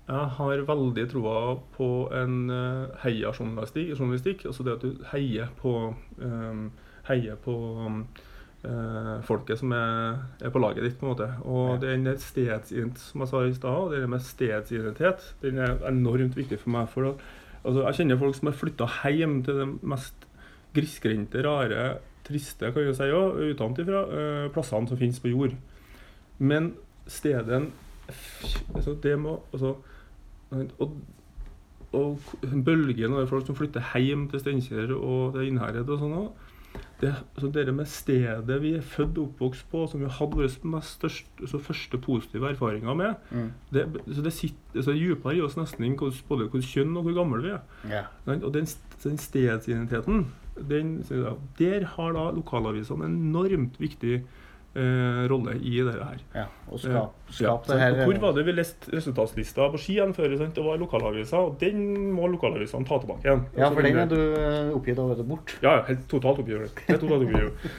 jeg 0.07 0.27
har 0.37 0.61
veldig 0.69 1.03
troa 1.11 1.39
på 1.75 1.87
en 2.15 2.35
uh, 2.47 2.87
heia-journalistikk. 3.03 4.45
Altså 4.47 4.63
det 4.63 4.77
at 4.77 4.85
du 4.85 5.01
heier 5.11 5.49
på, 5.59 5.73
um, 6.23 6.69
heier 7.09 7.35
på 7.43 7.55
um, 7.83 8.05
eh, 8.63 9.17
folket 9.27 9.59
som 9.59 9.71
er, 9.75 10.21
er, 10.41 10.51
på 10.51 10.61
laget 10.63 10.85
ditt. 10.85 10.95
på 10.99 11.05
en 11.05 11.11
måte. 11.11 11.27
Og 11.43 11.73
ja. 11.75 11.79
den 11.89 12.07
stedsidentitet, 12.19 13.03
som 13.03 13.23
jeg 13.23 13.31
sa 13.31 13.43
i 13.43 13.53
stad, 13.55 13.91
det 13.91 14.09
med 14.09 14.23
stedsidentitet, 14.23 15.27
den 15.41 15.59
er 15.63 15.75
enormt 15.89 16.37
viktig 16.37 16.59
for 16.59 16.69
meg. 16.69 16.87
for 16.89 17.09
at, 17.09 17.25
altså, 17.63 17.83
Jeg 17.87 17.95
kjenner 17.99 18.17
folk 18.17 18.35
som 18.35 18.47
har 18.47 18.59
flytta 18.61 18.87
hjem 19.11 19.43
til 19.43 19.59
det 19.59 19.67
mest 19.83 20.27
grisgrendte, 20.75 21.43
rare, 21.43 21.97
triste 22.27 22.71
kan 22.71 22.83
jeg 22.83 22.95
si 22.95 23.11
også, 23.11 23.51
utenfra 23.51 24.05
uh, 24.07 24.47
plassene 24.51 24.87
som 24.87 24.97
finnes 24.99 25.19
på 25.19 25.31
jord. 25.31 25.55
Men 26.39 26.73
stedet 27.07 27.71
altså, 28.75 28.93
Det 29.03 29.19
må 29.19 29.41
altså, 29.53 29.75
og, 30.51 30.97
og 31.97 32.27
bølgen 32.65 33.15
av 33.17 33.29
folk 33.31 33.47
som 33.47 33.57
flytter 33.57 33.83
hjem 33.99 34.27
til 34.31 34.43
Steinkjer 34.43 34.93
og 34.97 35.35
til 35.35 35.49
Innherred 35.49 35.89
og 35.89 36.03
sånn 36.03 36.19
det, 37.01 37.11
altså 37.35 37.49
det 37.53 37.73
med 37.75 37.85
stedet 37.89 38.57
vi 38.61 38.71
er 38.77 38.85
født 38.85 39.17
og 39.17 39.27
oppvokst 39.27 39.67
på, 39.69 39.83
som 39.89 40.01
vi 40.01 40.07
har 40.07 40.15
hatt 40.17 40.33
våre 40.33 40.49
altså 40.49 41.59
første 41.61 41.99
positive 42.01 42.49
erfaringer 42.49 42.97
med, 42.97 43.13
mm. 43.29 43.51
det, 43.73 43.85
så 44.15 44.25
det 44.25 44.33
sitter 44.33 44.85
så 44.85 44.95
dypere 44.97 45.37
i 45.37 45.43
oss 45.45 45.57
nesten 45.59 45.85
enn 45.85 45.97
både 45.97 46.49
hvor 46.49 46.65
kjønn 46.65 46.97
og 46.97 47.05
hvor 47.07 47.17
gammel 47.19 47.45
vi 47.45 47.53
er. 47.53 47.61
Yeah. 47.85 48.09
Og 48.41 48.49
den, 48.55 48.65
den 49.03 49.21
stedsidentiteten, 49.21 50.25
den, 50.69 50.95
der 51.59 51.85
har 51.95 52.17
da 52.17 52.31
lokalavisene 52.33 53.05
en 53.05 53.21
enormt 53.29 53.77
viktig 53.81 54.23
eh, 54.77 55.21
rolle 55.31 55.55
i 55.57 55.73
det 55.83 55.95
her. 55.95 56.19
Ja, 56.35 56.45
og 56.69 56.81
skap, 56.81 57.15
skap 57.33 57.65
det 57.69 57.79
her 57.81 57.97
Hvor 58.03 58.19
var 58.21 58.35
det 58.37 58.45
vi 58.47 58.55
leste 58.55 58.91
resultatslista 58.93 59.69
på 59.73 59.81
Skien 59.81 60.13
før? 60.17 60.35
Sant? 60.39 60.53
Det 60.55 60.65
var 60.65 60.79
lokalavisa, 60.81 61.41
og 61.49 61.57
den 61.61 62.11
må 62.15 62.29
lokalavisene 62.31 62.87
ta 62.87 62.99
tilbake 63.01 63.27
igjen. 63.27 63.43
Ja, 63.57 63.71
for 63.73 63.87
den 63.87 63.99
er 64.03 64.11
du 64.11 64.19
eh, 64.19 64.75
oppgitt 64.75 65.01
over 65.01 65.23
bort? 65.27 65.55
Ja, 65.65 65.79
helt 65.89 66.05
totalt 66.11 66.43
oppgitt. 66.43 66.83
Helt 66.87 67.03
totalt 67.03 67.27
oppgitt. 67.27 67.73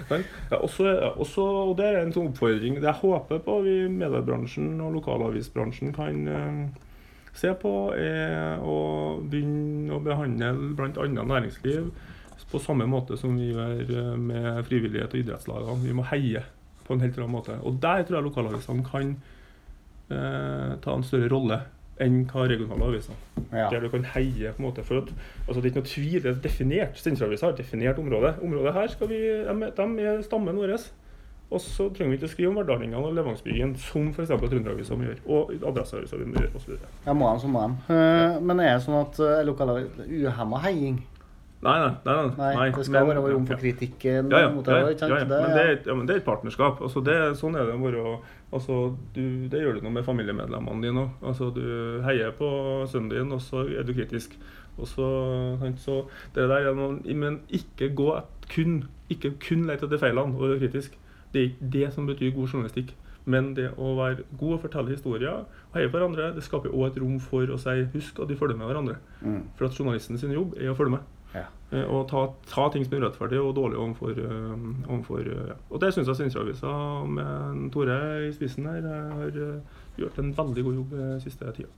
ja, 0.51 0.59
også, 0.59 0.91
også, 1.15 1.47
og 1.71 1.79
det 1.79 1.89
er 1.89 2.03
en 2.03 2.13
sånn 2.15 2.33
oppfordring 2.33 2.83
jeg 2.83 2.99
håper 3.01 3.41
på 3.45 3.63
vi 3.65 3.79
mediebransjen 3.93 4.77
og 4.85 4.95
lokalavisbransjen 4.99 5.95
kan 5.97 6.29
uh, 6.29 6.87
se 7.39 7.51
på, 7.61 7.73
er 7.95 8.63
å 8.65 8.77
begynne 9.23 9.95
å 9.95 10.03
behandle 10.03 10.53
bl.a. 10.79 11.09
næringsliv 11.09 11.91
på 12.51 12.59
samme 12.59 12.87
måte 12.89 13.17
som 13.21 13.37
vi 13.37 13.51
gjør 13.53 13.91
eh, 13.93 14.15
med 14.17 14.63
frivillighet 14.69 15.13
og 15.13 15.23
idrettslagene. 15.23 15.83
Vi 15.85 15.97
må 15.97 16.07
heie 16.09 16.45
på 16.89 16.97
en 16.97 17.05
helt 17.05 17.19
annen 17.19 17.37
måte. 17.37 17.59
Og 17.63 17.81
der 17.83 18.05
tror 18.05 18.19
jeg 18.19 18.29
lokalavisene 18.29 18.87
kan 18.87 19.17
eh, 20.11 20.79
ta 20.85 20.95
en 20.95 21.07
større 21.07 21.31
rolle 21.33 21.63
enn 22.03 22.23
hva 22.31 22.47
regionale 22.47 22.93
aviser. 22.93 23.19
Ja. 23.51 23.67
Der 23.73 23.83
du 23.83 23.91
kan 23.93 24.07
heie 24.15 24.53
på 24.55 24.63
en 24.63 24.69
måte. 24.69 24.85
For 24.87 25.03
at, 25.03 25.11
altså, 25.47 25.59
det 25.61 25.67
er 25.67 25.73
ikke 25.73 25.83
noe 25.83 25.91
tvil, 25.91 26.23
det 26.23 26.31
er 26.31 26.41
definert. 26.45 27.01
Steinkjer-avisa 27.01 27.51
har 27.51 27.59
definert 27.59 27.99
området. 27.99 28.39
Området 28.45 28.75
her 28.77 28.95
skal 28.95 29.11
vi, 29.11 29.19
de, 29.49 29.71
de 29.81 30.07
er 30.07 30.23
stammen 30.27 30.61
vår. 30.61 30.77
Og 31.49 31.61
så 31.65 31.87
trenger 31.97 32.13
vi 32.13 32.19
ikke 32.19 32.29
å 32.29 32.33
skrive 32.35 32.51
om 32.53 32.59
Verdalingene 32.61 33.01
og 33.01 33.15
Levangsbyen, 33.17 33.71
som 33.81 34.11
f.eks. 34.13 34.35
Trønderavisa 34.43 34.99
gjør. 35.01 35.21
Og 35.33 35.55
Adresseavisa 35.71 36.21
gjør, 36.21 36.51
osv. 36.59 36.75
Ja, 37.07 37.15
må 37.17 37.31
de, 37.33 37.41
så 37.41 37.53
må 37.53 37.63
de. 37.65 37.79
Uh, 37.89 38.37
men 38.45 38.61
er 38.61 38.75
det 38.75 38.83
sånn 38.85 38.99
at 39.01 39.21
uh, 39.23 39.39
lokale 39.49 39.87
uhemma 40.05 40.61
heiing 40.67 41.01
Nei, 41.59 41.75
nei. 41.83 41.95
nei, 42.05 42.15
nei, 42.39 42.51
nei 42.55 42.67
det 42.71 42.85
skal 42.87 43.09
være 43.09 43.23
rom 43.33 43.47
for 43.49 43.59
kritikken. 43.59 44.29
Ja, 44.31 44.45
ja, 44.45 44.51
ja, 44.55 44.77
ja, 44.79 45.07
ja, 45.09 45.25
men, 45.27 45.55
det 45.57 45.63
er, 45.65 45.73
ja, 45.89 45.95
men 45.97 46.07
det 46.07 46.15
er 46.15 46.21
et 46.21 46.29
partnerskap. 46.29 46.79
Altså, 46.87 47.03
det, 47.03 47.17
sånn 47.41 47.59
er 47.59 47.67
det 47.67 47.75
bare 47.83 48.05
altså, 48.55 48.77
du, 49.17 49.25
Det 49.51 49.65
gjør 49.65 49.81
du 49.81 49.89
noe 49.89 49.97
med 49.97 50.07
familiemedlemmene 50.07 50.87
dine 50.87 51.03
òg. 51.03 51.27
Altså, 51.33 51.51
du 51.57 51.65
heier 52.07 52.31
på 52.39 52.53
sønnen 52.93 53.11
din, 53.11 53.35
og 53.35 53.43
så 53.43 53.65
er 53.67 53.89
du 53.89 53.91
kritisk. 53.97 54.39
Og 54.79 54.87
så, 54.87 55.09
så 55.83 55.99
det 56.37 56.47
der 56.47 56.71
er 56.71 56.79
noen, 56.79 57.01
Men 57.19 57.41
ikke 57.51 57.91
gå 57.99 58.13
kun 58.55 58.85
Ikke 59.11 59.33
kun 59.43 59.67
lete 59.67 59.89
etter 59.89 59.99
feilene 59.99 60.39
og 60.39 60.47
være 60.47 60.63
kritisk. 60.63 60.95
Det 61.35 61.41
er 61.41 61.51
ikke 61.51 61.73
det 61.75 61.93
som 61.97 62.07
betyr 62.07 62.37
god 62.37 62.55
journalistikk. 62.55 62.95
Men 63.29 63.51
det 63.57 63.73
å 63.77 63.93
være 63.99 64.23
god 64.39 64.55
og 64.57 64.63
fortelle 64.63 64.95
historier 64.95 65.43
og 65.43 65.75
heie 65.75 65.91
på 65.91 65.99
hverandre, 65.99 66.31
det 66.37 66.47
skaper 66.47 66.73
òg 66.73 66.87
et 66.87 67.03
rom 67.03 67.19
for 67.21 67.51
å 67.51 67.59
si 67.61 67.83
husk 67.93 68.23
at 68.23 68.31
de 68.31 68.39
følger 68.39 68.57
med 68.57 68.71
hverandre. 68.71 68.97
Mm. 69.21 69.43
For 69.59 69.69
at 69.69 69.77
journalisten 69.77 70.21
sin 70.21 70.33
jobb 70.33 70.55
er 70.57 70.71
å 70.73 70.77
følge 70.79 70.97
med. 70.97 71.18
Ja. 71.71 71.79
Eh, 71.79 71.85
og 71.85 72.07
ta, 72.09 72.25
ta, 72.49 72.69
ting 72.73 72.85
som 72.87 72.97
er 72.97 73.05
urettferdig 73.05 73.41
og 73.43 73.55
dårlig 73.57 73.77
overfor, 73.77 74.17
uh, 74.17 74.55
overfor 74.89 75.21
uh, 75.21 75.41
ja. 75.51 75.57
Og 75.69 75.83
det 75.83 75.93
syns 75.95 76.09
jeg 76.09 76.17
Steinkjer-avisa 76.17 76.71
med 77.13 77.67
Tore 77.75 77.99
i 78.25 78.31
spissen 78.33 78.69
her 78.71 78.87
har 78.89 79.37
gjort 79.99 80.23
en 80.23 80.33
veldig 80.37 80.65
god 80.65 80.79
jobb 80.81 80.95
siste 81.25 81.53
tida. 81.57 81.69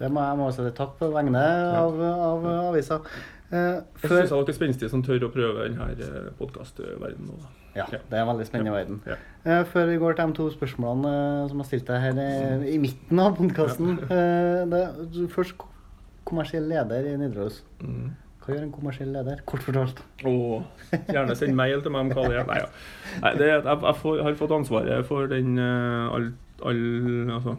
Det 0.00 0.08
må 0.08 0.22
jeg 0.24 0.38
må 0.38 0.46
også 0.48 0.64
si 0.64 0.72
takk 0.74 0.96
på 0.98 1.10
vegne 1.12 1.40
av, 1.76 1.98
ja. 2.00 2.12
av 2.26 2.46
avisa. 2.72 3.02
Uh, 3.50 3.82
jeg 4.00 4.08
syns 4.08 4.32
dere 4.32 4.44
er 4.48 4.56
spenstige 4.56 4.90
som 4.90 5.02
tør 5.06 5.26
å 5.26 5.32
prøve 5.34 5.66
denne 5.68 6.30
podkastverdenen 6.38 7.30
nå. 7.30 7.40
Ja, 7.76 7.84
det 7.86 8.16
er 8.16 8.24
en 8.24 8.30
veldig 8.32 8.46
spennende 8.48 8.72
verden. 8.74 8.96
Ja. 9.06 9.14
Eh, 9.46 9.60
før 9.70 9.84
vi 9.86 9.98
går 10.02 10.16
til 10.18 10.32
de 10.32 10.34
to 10.40 10.46
spørsmålene 10.50 11.12
som 11.52 11.60
har 11.62 11.68
stilt 11.68 11.92
her 12.02 12.18
i 12.66 12.80
midten 12.82 13.22
av 13.22 13.36
podkasten. 13.38 14.00
først 15.30 15.62
kommersiell 16.26 16.66
leder 16.66 17.12
i 17.12 17.14
Nidaros. 17.20 17.60
Mm. 17.78 18.10
Hva 18.40 18.54
gjør 18.54 18.62
en 18.64 18.72
kommersiell 18.72 19.10
leder? 19.12 19.40
Kort 19.48 19.64
fortalt. 19.66 19.98
Oh, 20.24 20.62
gjerne 21.12 21.34
send 21.36 21.52
mail 21.58 21.82
til 21.84 21.92
meg 21.92 22.06
om 22.06 22.12
hva 22.16 22.22
det 22.24 22.38
er. 22.40 22.46
Nei, 22.48 22.60
ja. 22.62 22.68
Nei 23.20 23.32
det, 23.36 23.48
jeg, 23.50 23.64
jeg 23.68 23.96
får, 24.00 24.20
har 24.24 24.38
fått 24.38 24.54
ansvaret 24.56 25.08
for 25.08 25.28
den 25.28 25.58
uh, 25.60 26.14
all, 26.16 26.30
all, 26.70 26.84
altså, 27.36 27.58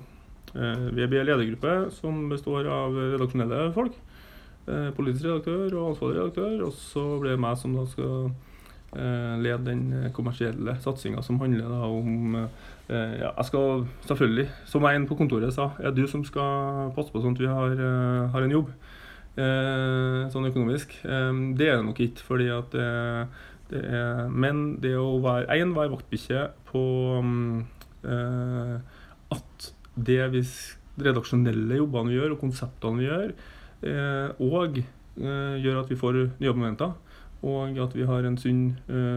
Vi 0.51 1.03
er 1.05 1.13
en 1.19 1.27
ledergruppe 1.29 1.75
som 1.93 2.23
består 2.31 2.65
av 2.65 2.97
redaksjonelle 2.97 3.67
folk. 3.75 3.99
Uh, 4.65 4.89
politisk 4.97 5.27
redaktør 5.27 5.67
og 5.69 5.91
ansvarlig 5.91 6.17
redaktør. 6.17 6.55
Og 6.65 6.73
så 6.79 7.03
blir 7.21 7.35
det 7.35 7.43
meg 7.45 7.59
som 7.61 7.77
da 7.77 7.85
skal 7.91 8.31
lede 8.91 9.63
den 9.63 10.09
kommersielle 10.11 10.73
satsinga 10.83 11.21
som 11.23 11.37
handler 11.39 11.69
da 11.71 11.85
om 11.87 12.33
ja, 12.35 13.29
Jeg 13.29 13.45
skal 13.47 13.85
selvfølgelig, 14.03 14.43
som 14.67 14.83
en 14.83 15.05
på 15.07 15.15
kontoret 15.15 15.55
sa, 15.55 15.69
er 15.79 15.93
du 15.95 16.01
som 16.11 16.25
skal 16.27 16.91
passe 16.97 17.13
på 17.13 17.21
sånn 17.23 17.37
at 17.37 17.39
vi 17.39 17.47
har, 17.47 17.79
har 18.33 18.43
en 18.43 18.51
jobb. 18.51 18.73
Eh, 19.39 20.27
sånn 20.31 20.49
økonomisk. 20.49 20.97
Eh, 21.07 21.31
det 21.55 21.69
er 21.69 21.77
det 21.79 21.87
nok 21.87 21.99
ikke, 22.03 22.25
fordi 22.27 22.49
at 22.51 22.73
det, 22.75 22.87
det 23.71 23.83
er 23.87 24.27
Men 24.27 24.81
det 24.83 24.97
å 24.99 25.21
være 25.23 25.47
én, 25.55 25.71
være 25.75 25.93
vaktbikkje 25.93 26.49
på 26.67 26.83
eh, 28.03 28.75
at 29.31 29.69
det 29.95 30.23
vi 30.33 30.41
redaksjonelle 31.01 31.79
jobbene 31.79 32.11
vi 32.11 32.17
gjør, 32.19 32.35
og 32.35 32.41
konseptene 32.43 32.99
vi 32.99 33.07
gjør, 33.07 33.31
og 34.43 34.75
gjør 35.17 35.77
at 35.79 35.89
vi 35.89 35.97
får 35.97 36.17
nye 36.17 36.45
jobbmomenter. 36.45 36.91
Og 37.47 37.79
at 37.81 37.95
vi 37.97 38.05
har 38.05 38.27
en 38.27 38.37
sunn 38.37 38.75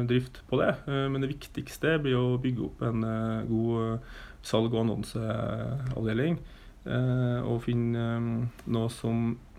drift 0.08 0.38
på 0.48 0.56
det. 0.62 0.70
men 0.86 1.20
det 1.20 1.28
viktigste 1.34 1.98
blir 2.00 2.16
å 2.16 2.38
bygge 2.40 2.64
opp 2.64 2.84
en 2.86 3.04
god 3.50 3.98
salg- 4.46 4.72
og 4.72 4.80
annonseavdeling. 4.84 6.38
og 7.44 7.60
finne 7.66 8.06
noe 8.64 8.88
som 8.88 9.34
Eh, 9.36 9.53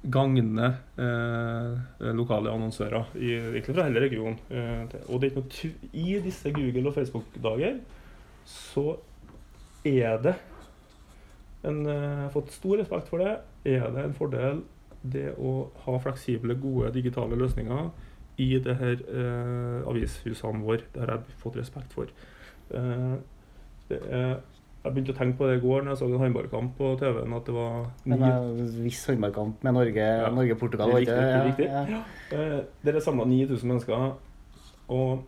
gagne 0.00 0.68
eh, 0.96 2.10
lokale 2.16 2.52
annonsører 2.52 3.10
i, 3.20 3.34
egentlig 3.36 3.74
fra 3.74 3.86
hele 3.88 4.02
regionen. 4.06 4.38
Eh, 4.48 4.84
og 5.08 5.20
det 5.20 5.28
er 5.28 5.34
ikke 5.34 5.42
noe 5.42 5.96
I 6.04 6.20
disse 6.24 6.52
Google- 6.56 6.88
og 6.88 6.96
Facebook-dager 6.96 7.80
så 8.48 8.96
er 9.84 10.22
det 10.24 10.34
en, 11.64 11.84
Jeg 11.84 12.22
har 12.24 12.30
fått 12.32 12.54
stor 12.56 12.78
respekt 12.80 13.10
for 13.12 13.20
det. 13.20 13.34
Er 13.68 13.90
det 13.92 14.04
en 14.04 14.16
fordel 14.16 14.62
det 15.02 15.34
å 15.36 15.70
ha 15.84 15.98
fleksible, 16.00 16.56
gode 16.60 16.92
digitale 16.94 17.36
løsninger 17.36 17.90
i 18.40 18.54
det 18.64 18.76
her 18.80 19.02
eh, 19.04 19.88
avishusene 19.88 20.64
våre? 20.64 20.88
Det 20.94 21.04
har 21.04 21.18
jeg 21.18 21.40
fått 21.42 21.60
respekt 21.60 21.92
for. 21.92 22.08
Eh, 22.72 23.18
det 23.90 24.00
er 24.08 24.40
jeg 24.80 24.94
begynte 24.94 25.12
å 25.12 25.18
tenke 25.18 25.36
på 25.36 25.48
det 25.48 25.58
i 25.58 25.60
går 25.60 25.82
når 25.84 25.92
jeg 25.92 26.00
så 26.00 26.06
en 26.08 26.22
håndballkamp 26.22 26.76
på 26.78 26.94
TV-en. 27.00 27.34
at 27.36 27.48
det 27.48 27.54
var 27.54 27.90
En 28.08 28.70
viss 28.80 29.02
håndballkamp 29.10 29.64
med 29.66 29.76
Norge-Portugal, 29.76 30.94
ja. 31.04 31.16
Norge, 31.16 31.50
ikke 31.50 31.58
det? 31.58 31.66
Ja, 31.68 31.82
ja. 31.90 32.00
ja. 32.32 32.60
Der 32.86 32.96
er 32.96 33.04
samla 33.04 33.26
9000 33.28 33.68
mennesker. 33.68 34.06
Og 34.88 35.26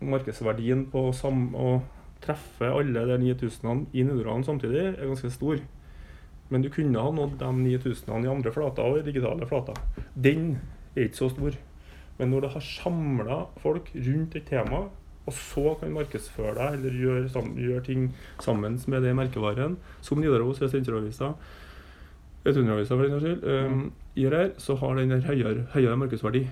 markedsverdien 0.00 0.86
på 0.90 1.10
å 1.10 1.72
treffe 2.22 2.70
alle 2.70 3.04
de 3.10 3.18
9000 3.26 3.86
i 3.92 4.06
Nederland 4.06 4.46
samtidig 4.46 4.86
er 4.94 5.04
ganske 5.04 5.30
stor. 5.34 5.60
Men 6.48 6.64
du 6.64 6.70
kunne 6.72 7.00
ha 7.00 7.12
nådd 7.12 7.36
de 7.40 7.52
9000 7.52 8.24
i 8.24 8.32
andre 8.32 8.52
flater 8.52 8.88
og 8.88 9.02
i 9.02 9.06
digitale 9.10 9.46
flater. 9.48 9.76
Den 10.14 10.56
er 10.96 11.10
ikke 11.10 11.22
så 11.24 11.28
stor. 11.32 11.60
Men 12.18 12.30
når 12.30 12.40
du 12.40 12.48
har 12.54 12.64
samla 12.64 13.38
folk 13.60 13.92
rundt 13.94 14.36
et 14.36 14.48
tema 14.48 14.86
og 15.22 15.34
så 15.38 15.74
kan 15.80 15.92
markedsføre 15.94 16.54
deg 16.58 16.78
eller 16.78 16.96
gjøre, 16.98 17.42
gjør 17.62 17.82
ting 17.86 18.08
sammen 18.42 18.78
med 18.90 19.04
det 19.06 19.12
merkevaren, 19.14 19.76
som 20.02 20.18
Nidaros 20.18 20.58
eller 20.58 20.72
Steinkjer-avisa, 20.72 21.32
Trønderavisa 22.42 22.96
for 22.96 23.06
den 23.06 23.12
saks 23.12 23.22
skyld, 23.22 23.44
um, 23.46 23.82
gjør 24.18 24.34
her, 24.34 24.48
så 24.58 24.74
har 24.80 24.98
den 24.98 25.14
høyere, 25.22 25.66
høyere 25.76 25.98
markedsverdi. 26.00 26.46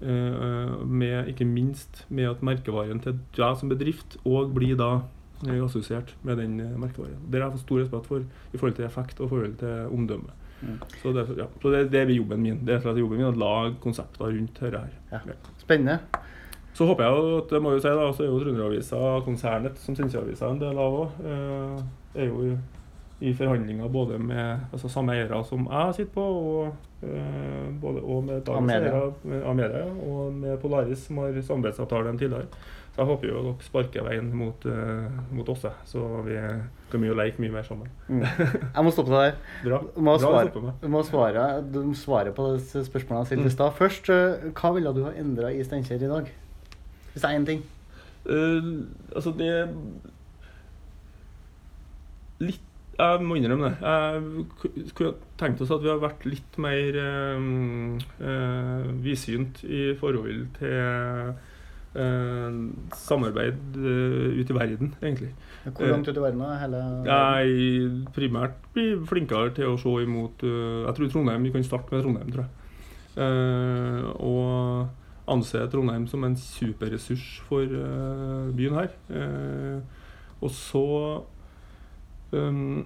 Uh, 0.00 0.82
med, 0.84 1.30
ikke 1.30 1.46
minst 1.48 2.02
med 2.12 2.28
at 2.28 2.42
merkevaren 2.44 2.98
til 3.00 3.14
deg 3.38 3.54
som 3.56 3.70
bedrift 3.70 4.18
òg 4.28 4.50
blir 4.52 4.74
da 4.76 4.90
uh, 5.46 5.62
assosiert 5.64 6.12
med 6.26 6.42
den 6.42 6.58
uh, 6.60 6.74
merkevaren. 6.82 7.22
Det 7.30 7.40
har 7.40 7.46
jeg 7.46 7.60
fått 7.60 7.64
stor 7.64 7.80
respekt 7.84 8.10
for 8.10 8.26
i 8.26 8.58
forhold 8.58 8.76
til 8.76 8.88
effekt 8.88 9.22
og 9.22 9.30
forhold 9.30 9.56
til 9.62 9.94
omdømme. 9.94 10.34
Mm. 10.66 10.76
Så, 10.98 11.12
det, 11.14 11.28
ja. 11.38 11.46
så 11.62 11.72
det, 11.72 11.84
det, 11.92 12.02
er 12.02 12.12
jobben 12.16 12.42
min. 12.42 12.60
Det 12.66 12.80
er 12.80 12.98
jobben 12.98 13.20
min 13.22 13.30
å 13.30 13.34
lage 13.38 13.76
konsepter 13.80 14.26
rundt 14.26 14.60
dette 14.60 14.82
her. 14.82 14.98
Ja. 15.14 15.38
Spennende. 15.62 16.00
Så 16.76 16.84
håper 16.84 17.06
jeg 17.06 17.16
jo 17.16 17.36
at 17.40 17.52
det 17.54 17.60
må 17.64 17.70
jo 17.72 17.80
si 17.80 17.88
da, 17.88 18.06
så 18.12 18.24
er 18.26 18.28
jo 18.28 18.40
Trønderavisa 18.42 19.02
konsernet 19.24 19.78
som 19.80 19.96
Steinkjer-avisa 19.96 20.50
en 20.52 20.58
del 20.60 20.76
av 20.82 20.96
òg. 21.00 21.20
Er 22.16 22.26
jo 22.28 22.50
i, 23.24 23.32
forhandlinger 23.32 23.88
både 23.88 24.18
med 24.20 24.66
altså 24.76 24.90
samme 24.92 25.14
eiere 25.16 25.38
som 25.48 25.64
jeg 25.70 25.94
sitter 25.96 26.12
på, 26.12 26.24
og, 26.36 26.74
eh, 27.00 27.62
både, 27.80 28.02
og 28.04 28.26
med 28.28 28.42
dagens 28.44 28.74
eiere 28.76 29.86
og 30.04 30.34
med 30.36 30.58
Polaris 30.60 31.06
som 31.08 31.22
har 31.24 31.38
samarbeidsavtale 31.40 32.12
tidligere. 32.18 32.44
Så 32.92 33.00
jeg 33.02 33.08
håper 33.10 33.28
jo 33.28 33.40
dere 33.44 33.64
sparker 33.64 34.04
veien 34.06 34.28
mot, 34.36 34.62
uh, 34.72 35.16
mot 35.36 35.48
oss, 35.52 35.66
så 35.84 36.04
vi 36.24 36.36
kan 36.88 37.02
mye 37.02 37.16
leke 37.18 37.42
mye 37.44 37.52
mer 37.52 37.64
sammen. 37.66 37.90
Mm. 38.08 38.22
Jeg 38.76 38.84
må 38.86 38.92
stoppe 38.94 39.12
deg 39.12 39.26
der. 39.26 39.34
Bra. 39.66 39.80
Du 39.92 40.00
må 40.00 40.14
Bra 40.16 40.30
svare, 40.30 40.70
du 40.80 40.88
må 40.88 41.02
svare, 41.04 41.44
du 41.72 41.82
må 41.90 41.96
svare 41.96 42.32
på 42.36 42.46
spørsmålene 42.60 43.24
jeg 43.24 43.28
stilte 43.32 43.44
Mm. 43.44 43.50
i 43.52 43.56
stad. 43.56 43.76
Først, 43.76 44.08
eh, 44.12 44.48
hva 44.56 44.72
ville 44.76 44.92
du 44.96 45.02
ha 45.04 45.12
endra 45.12 45.52
i 45.52 45.60
Steinkjer 45.64 46.04
i 46.04 46.08
dag? 46.08 46.32
Hvis 47.16 47.24
det 47.24 47.30
er 47.32 47.38
én 47.40 47.46
ting. 47.48 47.62
Uh, 48.28 48.84
altså, 49.16 49.30
det 49.38 49.48
Litt 52.44 52.62
Jeg 52.98 53.24
må 53.24 53.36
innrømme 53.36 53.70
det. 53.70 53.76
Jeg 53.80 54.44
ku- 54.60 54.84
skulle 54.90 55.14
tenkt 55.40 55.60
oss 55.64 55.72
at 55.72 55.82
vi 55.84 55.88
har 55.90 55.98
vært 56.00 56.22
litt 56.28 56.56
mer 56.60 56.96
um, 57.36 57.96
uh, 58.20 58.86
vidsynt 59.04 59.60
i 59.68 59.90
forhold 60.00 60.46
til 60.56 61.32
uh, 61.96 62.52
samarbeid 62.96 63.76
ute 63.76 64.52
i 64.52 64.56
verden, 64.56 64.94
egentlig. 65.00 65.30
Hvor 65.66 65.88
langt 65.92 66.08
ut 66.08 66.16
i 66.16 66.24
verden 66.24 66.40
er 66.44 66.60
hele 66.62 66.80
Jeg 67.08 68.04
primært 68.16 68.56
blir 68.76 69.00
flinkere 69.08 69.52
til 69.56 69.72
å 69.72 69.78
se 69.80 69.92
imot 70.04 70.44
Jeg 70.44 70.96
tror 70.96 71.12
Trondheim, 71.12 71.48
Vi 71.48 71.52
kan 71.56 71.64
starte 71.68 71.92
med 71.92 72.04
Trondheim, 72.04 72.32
tror 72.32 72.44
jeg. 72.44 72.52
Og 74.20 74.88
anse 75.30 75.60
Trondheim 75.70 76.06
som 76.10 76.24
en 76.26 76.36
superressurs 76.38 77.40
for 77.48 77.64
eh, 77.66 78.50
byen 78.56 78.76
her. 78.78 78.92
Eh, 79.10 79.80
og 80.44 80.52
så 80.52 80.86
um, 82.32 82.84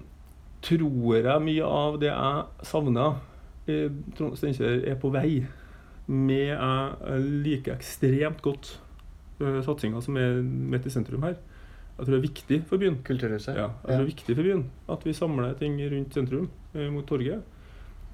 tror 0.63 1.17
jeg 1.19 1.43
mye 1.43 1.67
av 1.67 1.99
det 2.01 2.09
jeg 2.11 2.67
savner 2.69 3.19
Steinkjer, 3.67 4.81
er 4.89 4.97
på 4.99 5.11
vei. 5.13 5.43
Med 6.11 6.49
jeg 6.49 7.19
liker 7.45 7.75
ekstremt 7.75 8.41
godt 8.43 8.73
uh, 9.39 9.61
satsinga 9.63 10.01
som 10.03 10.17
er 10.19 10.41
midt 10.41 10.87
i 10.89 10.93
sentrum 10.93 11.23
her. 11.27 11.37
Jeg 11.37 12.07
tror 12.07 12.15
det 12.15 12.17
er 12.17 12.25
viktig 12.25 12.59
for 12.67 12.81
byen. 12.81 12.97
Kulturhuset? 13.05 13.53
Ja, 13.55 13.69
jeg 13.69 13.85
tror 13.85 14.01
det 14.01 14.07
er 14.07 14.09
viktig 14.09 14.35
for 14.35 14.47
byen 14.47 14.65
at 14.91 15.05
vi 15.05 15.15
samler 15.15 15.53
ting 15.59 15.77
rundt 15.93 16.17
sentrum, 16.17 16.49
uh, 16.73 16.87
mot 16.95 17.07
torget. 17.07 17.45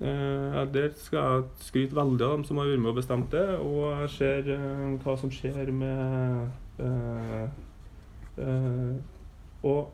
Eh, 0.01 0.73
der 0.73 0.91
skal 0.95 1.19
jeg 1.19 1.43
skryte 1.65 1.95
veldig 1.97 2.21
av 2.21 2.35
dem 2.35 2.43
som 2.45 2.57
har 2.61 2.67
vært 2.69 2.81
med 2.83 2.91
og 2.91 2.97
bestemt 2.99 3.31
det, 3.33 3.45
og 3.57 4.01
jeg 4.03 4.09
ser 4.13 4.49
eh, 4.53 4.97
hva 5.01 5.15
som 5.17 5.31
skjer 5.33 5.71
med 5.73 6.51
eh, 6.85 7.47
eh, 8.37 8.91
Og 9.65 9.93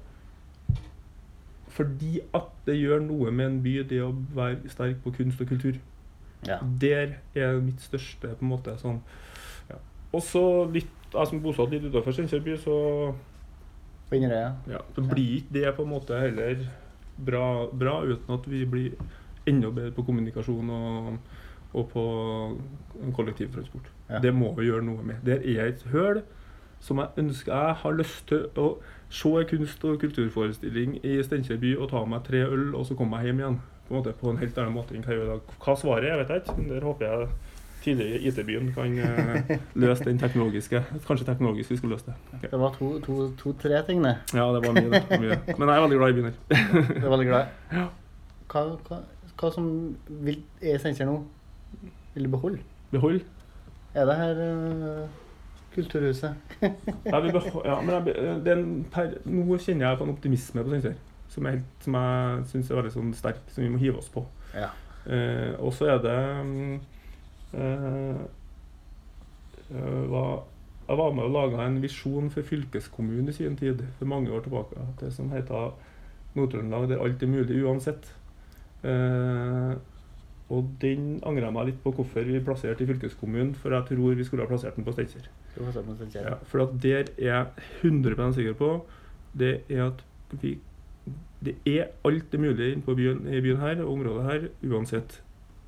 fordi 1.73 2.19
at 2.35 2.51
det 2.67 2.75
gjør 2.77 2.99
noe 3.07 3.31
med 3.31 3.47
en 3.47 3.61
by, 3.63 3.77
det 3.89 4.01
å 4.03 4.11
være 4.35 4.69
sterk 4.69 4.99
på 5.05 5.15
kunst 5.15 5.41
og 5.41 5.47
kultur. 5.49 5.79
Ja. 6.45 6.59
Der 6.81 7.15
er 7.33 7.61
mitt 7.63 7.81
største 7.81 8.35
på 8.35 8.43
en 8.43 8.51
måte 8.51 8.75
sånn 8.77 8.99
ja. 9.69 9.77
Og 10.11 10.19
så 10.27 10.41
litt 10.67 10.91
Jeg 11.13 11.29
som 11.29 11.37
er 11.37 11.43
bosatt 11.45 11.71
litt 11.71 11.85
utenfor 11.87 12.11
Steinkjer 12.11 12.41
by, 12.43 12.57
så 12.59 12.73
På 14.09 14.17
Inderøya? 14.17 14.49
ja, 14.67 14.81
så 14.91 15.03
blir 15.07 15.37
ikke 15.37 15.53
det 15.55 15.71
på 15.77 15.85
en 15.85 15.93
måte 15.93 16.19
heller 16.19 16.65
bra, 17.15 17.69
bra 17.71 18.01
uten 18.03 18.35
at 18.35 18.49
vi 18.51 18.65
blir 18.67 18.97
enda 19.47 19.71
bedre 19.73 19.91
på 19.91 20.05
kommunikasjon 20.07 20.69
og, 20.69 21.17
og 21.73 21.89
på 21.91 22.05
kollektivtransport. 23.15 23.89
Ja. 24.09 24.21
Det 24.23 24.33
må 24.35 24.53
vi 24.57 24.69
gjøre 24.69 24.85
noe 24.85 25.03
med. 25.03 25.21
Der 25.25 25.43
er 25.43 25.71
et 25.71 25.83
høl 25.91 26.23
som 26.83 26.99
jeg 26.99 27.07
ønsker 27.17 27.53
Jeg 27.53 27.75
har 27.79 27.95
lyst 27.95 28.27
til 28.27 28.47
å 28.59 28.77
se 29.09 29.29
en 29.29 29.47
kunst- 29.47 29.85
og 29.87 29.99
kulturforestilling 30.01 30.97
i 31.05 31.21
Steinkjer 31.23 31.61
by 31.61 31.75
og 31.77 31.89
ta 31.93 32.03
meg 32.05 32.25
tre 32.27 32.43
øl, 32.43 32.73
og 32.75 32.85
så 32.85 32.97
komme 32.99 33.15
meg 33.17 33.29
hjem 33.29 33.39
igjen. 33.39 33.59
På 33.87 33.93
en, 33.93 33.99
måte, 33.99 34.13
på 34.19 34.31
en 34.31 34.39
helt 34.39 34.57
annen 34.57 34.75
måte 34.75 34.95
enn 34.95 35.03
hva 35.03 35.13
jeg 35.13 35.19
gjør 35.21 35.29
i 35.29 35.31
dag. 35.33 35.55
Hva 35.63 35.75
svaret 35.79 36.09
er, 36.09 36.21
vet 36.21 36.31
jeg 36.31 36.43
ikke, 36.43 36.67
der 36.69 36.87
håper 36.87 37.05
jeg 37.07 37.29
tidligere 37.83 38.19
IT-byen 38.29 38.69
kan 38.73 38.93
eh, 38.99 39.57
løse 39.75 40.05
den 40.07 40.19
teknologiske 40.19 40.79
Kanskje 41.07 41.25
teknologisk 41.27 41.71
vi 41.71 41.77
skulle 41.77 41.97
løse 41.97 42.05
det. 42.05 42.15
Okay. 42.37 42.51
Det 42.51 42.59
var 42.59 42.77
to-tre 42.77 43.33
to, 43.41 43.51
to, 43.51 43.81
ting, 43.87 44.03
det. 44.05 44.15
Ja, 44.33 44.45
det 44.55 44.61
var 44.63 44.77
mye, 44.77 44.89
det. 44.93 45.19
mye. 45.19 45.39
Men 45.57 45.67
jeg 45.69 45.75
er 45.75 45.81
veldig 45.81 45.97
glad 45.99 46.09
i 46.09 46.13
byen 46.13 46.29
her. 46.29 46.37
Jeg 46.49 47.03
er 47.03 47.09
veldig 47.09 47.27
glad. 47.27 47.45
Ja. 47.79 47.89
Hva, 48.53 48.63
hva, 48.87 48.97
hva 49.39 49.51
som 49.53 49.67
vil, 50.23 50.41
er 50.61 50.77
essensen 50.77 51.09
nå? 51.09 51.17
Vil 52.13 52.27
du 52.27 52.33
beholde? 52.35 52.61
Behold. 52.91 53.23
Er 53.93 54.05
det 54.09 54.17
her 54.17 54.43
uh, 54.43 55.07
Kulturhuset? 55.73 56.35
Ja, 57.05 57.19
ja, 57.19 57.81
men 57.81 58.07
jeg, 58.07 58.57
en 58.57 58.85
per, 58.93 59.17
nå 59.25 59.57
kjenner 59.57 59.89
jeg 59.89 59.99
på 59.99 60.07
en 60.07 60.13
optimisme 60.13 60.63
på 60.63 60.69
Steinkjer 60.69 61.01
som, 61.33 61.49
er 61.49 61.59
som 61.81 61.97
jeg 61.97 62.45
syns 62.51 62.69
er 62.69 62.79
veldig 62.79 62.93
sånn 62.93 63.13
sterk, 63.17 63.43
som 63.53 63.65
vi 63.65 63.71
må 63.73 63.81
hive 63.81 63.99
oss 64.01 64.09
på. 64.13 64.23
Ja. 64.53 64.69
Uh, 65.03 65.53
og 65.59 65.73
så 65.75 65.89
er 65.93 66.01
det 66.03 66.17
um, 66.39 66.79
uh, 67.57 68.21
eh, 69.73 70.03
hva- 70.11 70.43
Jeg 70.87 70.99
var 70.99 71.13
med 71.15 71.25
og 71.25 71.31
laga 71.31 71.65
en 71.65 71.81
visjon 71.83 72.29
for 72.31 72.43
fylkeskommunen 72.43 73.31
i 73.31 73.35
sin 73.35 73.55
tid, 73.57 73.81
for 73.97 74.05
mange 74.05 74.31
år 74.31 74.43
tilbake. 74.43 74.83
Det 74.99 75.13
som 75.15 75.31
heter 75.31 75.71
Nord-Trøndelag 76.35 76.89
der 76.89 77.03
alt 77.03 77.23
er 77.23 77.31
mulig 77.31 77.61
uansett. 77.63 78.09
Eh, 78.83 79.73
og 80.53 80.73
den 80.81 81.05
angrer 81.25 81.47
jeg 81.47 81.55
meg 81.55 81.69
litt 81.69 81.79
på 81.83 81.93
hvorfor 81.95 82.27
vi 82.27 82.41
plasserte 82.43 82.83
i 82.83 82.89
fylkeskommunen, 82.89 83.53
for 83.57 83.73
jeg 83.73 83.87
tror 83.89 84.17
vi 84.19 84.25
skulle 84.27 84.45
ha 84.45 84.51
plassert 84.51 84.75
den 84.77 84.85
på 84.85 84.93
Steinkjer. 84.95 85.29
På. 85.55 86.33
Ja, 86.33 86.35
for 86.49 86.65
at 86.65 86.75
der 86.83 87.07
er 87.15 87.23
jeg 87.29 87.47
100 87.81 88.33
sikker 88.37 88.57
på 88.59 88.75
det 89.33 89.53
er 89.69 89.87
at 89.87 90.03
vi 90.41 90.59
Det 91.43 91.55
er 91.67 91.89
alt 92.07 92.31
det 92.31 92.39
mulige 92.39 92.71
inne 92.71 92.95
byen, 92.95 93.25
i 93.27 93.41
byen 93.41 93.57
her 93.59 93.81
og 93.83 93.93
området 93.93 94.23
her, 94.23 94.45
uansett. 94.63 95.21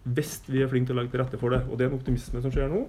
Hvis 0.04 0.44
vi 0.48 0.62
er 0.62 0.70
flinke 0.72 0.88
til 0.88 0.96
å 0.96 1.02
legge 1.02 1.12
til 1.12 1.20
rette 1.20 1.38
for 1.38 1.52
det. 1.52 1.66
Og 1.68 1.76
det 1.76 1.84
er 1.84 1.90
en 1.90 1.98
optimisme 1.98 2.40
som 2.42 2.54
skjer 2.54 2.70
nå, 2.72 2.86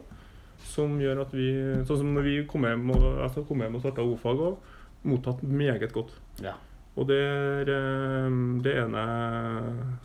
som 0.62 0.94
gjør 1.00 1.24
at 1.24 1.34
vi 1.34 1.48
Sånn 1.88 2.04
som 2.04 2.12
når 2.14 2.22
vi 2.28 2.36
kom 2.46 2.62
hjem 2.62 2.92
og, 2.94 3.02
altså 3.24 3.42
kom 3.48 3.64
hjem 3.64 3.74
og 3.74 3.82
starta 3.82 4.06
O-fag 4.06 4.38
òg, 4.38 4.70
mottatt 5.02 5.42
meget 5.42 5.90
godt. 5.96 6.14
Ja. 6.44 6.54
Og 6.96 7.08
det 7.10 7.18
er 7.20 7.72
eh, 7.72 8.38
det 8.64 8.72
ene 8.80 9.04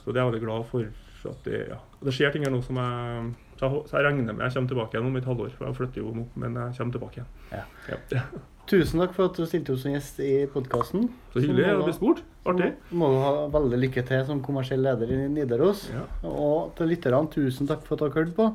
Så 0.01 0.11
det 0.11 0.19
er 0.19 0.25
jeg 0.25 0.31
veldig 0.31 0.43
glad 0.43 0.67
for. 0.71 0.91
At 1.29 1.45
det, 1.45 1.65
ja. 1.69 1.77
Det 2.01 2.13
skjer 2.15 2.33
ting 2.33 2.47
her 2.47 2.53
nå 2.53 2.63
som 2.65 2.79
jeg 2.81 3.31
så 3.61 3.67
jeg, 3.67 3.81
så 3.91 3.99
jeg 3.99 4.07
regner 4.07 4.33
med 4.33 4.47
jeg 4.47 4.55
kommer 4.55 4.71
tilbake 4.71 4.97
igjen 4.97 5.09
om 5.11 5.17
et 5.19 5.27
halvår. 5.29 5.51
For 5.53 5.67
jeg 5.67 5.77
flytter 5.77 6.01
jo 6.01 6.13
nå, 6.17 6.23
men 6.41 6.57
jeg 6.57 6.77
kommer 6.79 6.95
tilbake 6.95 7.19
igjen. 7.19 7.27
Ja. 7.51 7.65
Ja. 7.93 8.23
Tusen 8.71 9.01
takk 9.03 9.13
for 9.13 9.29
at 9.29 9.37
du 9.37 9.45
stilte 9.45 9.73
opp 9.73 9.81
som 9.83 9.93
gjest 9.93 10.21
i 10.23 10.31
podkasten. 10.49 11.09
Så 11.33 11.43
hyggelig 11.43 11.67
å 11.75 11.83
bli 11.85 11.93
spurt. 11.93 12.23
Artig. 12.47 12.71
må 12.97 13.11
du 13.11 13.19
ha 13.21 13.33
veldig 13.53 13.77
lykke 13.83 14.03
til 14.07 14.23
som 14.25 14.39
kommersiell 14.41 14.81
leder 14.81 15.11
i 15.13 15.19
Nidaros. 15.29 15.83
Ja. 15.93 16.07
Og 16.25 16.71
til 16.77 16.89
lytterne, 16.89 17.27
tusen 17.33 17.69
takk 17.69 17.83
for 17.85 17.99
at 17.99 18.07
dere 18.07 18.17
hørte 18.17 18.37
på. 18.37 18.47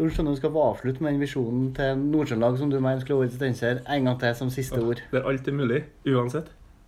Du 0.00 0.06
skjønner 0.08 0.34
du 0.34 0.40
skal 0.40 0.54
få 0.54 0.64
avslutte 0.70 1.04
med 1.04 1.12
den 1.14 1.22
visjonen 1.22 1.68
til 1.76 2.00
Nord-Trøndelag 2.00 2.56
som 2.58 2.72
du 2.72 2.78
mener 2.80 3.04
skulle 3.04 3.20
vært 3.20 3.36
i 3.36 3.38
Steinkjer, 3.38 3.82
en 3.84 4.08
gang 4.08 4.18
til 4.22 4.34
som 4.38 4.50
siste 4.50 4.80
ord. 4.80 5.04
Det 5.12 5.20
er 5.20 5.28
alltid 5.28 5.58
mulig, 5.60 5.82
uansett. 6.08 6.48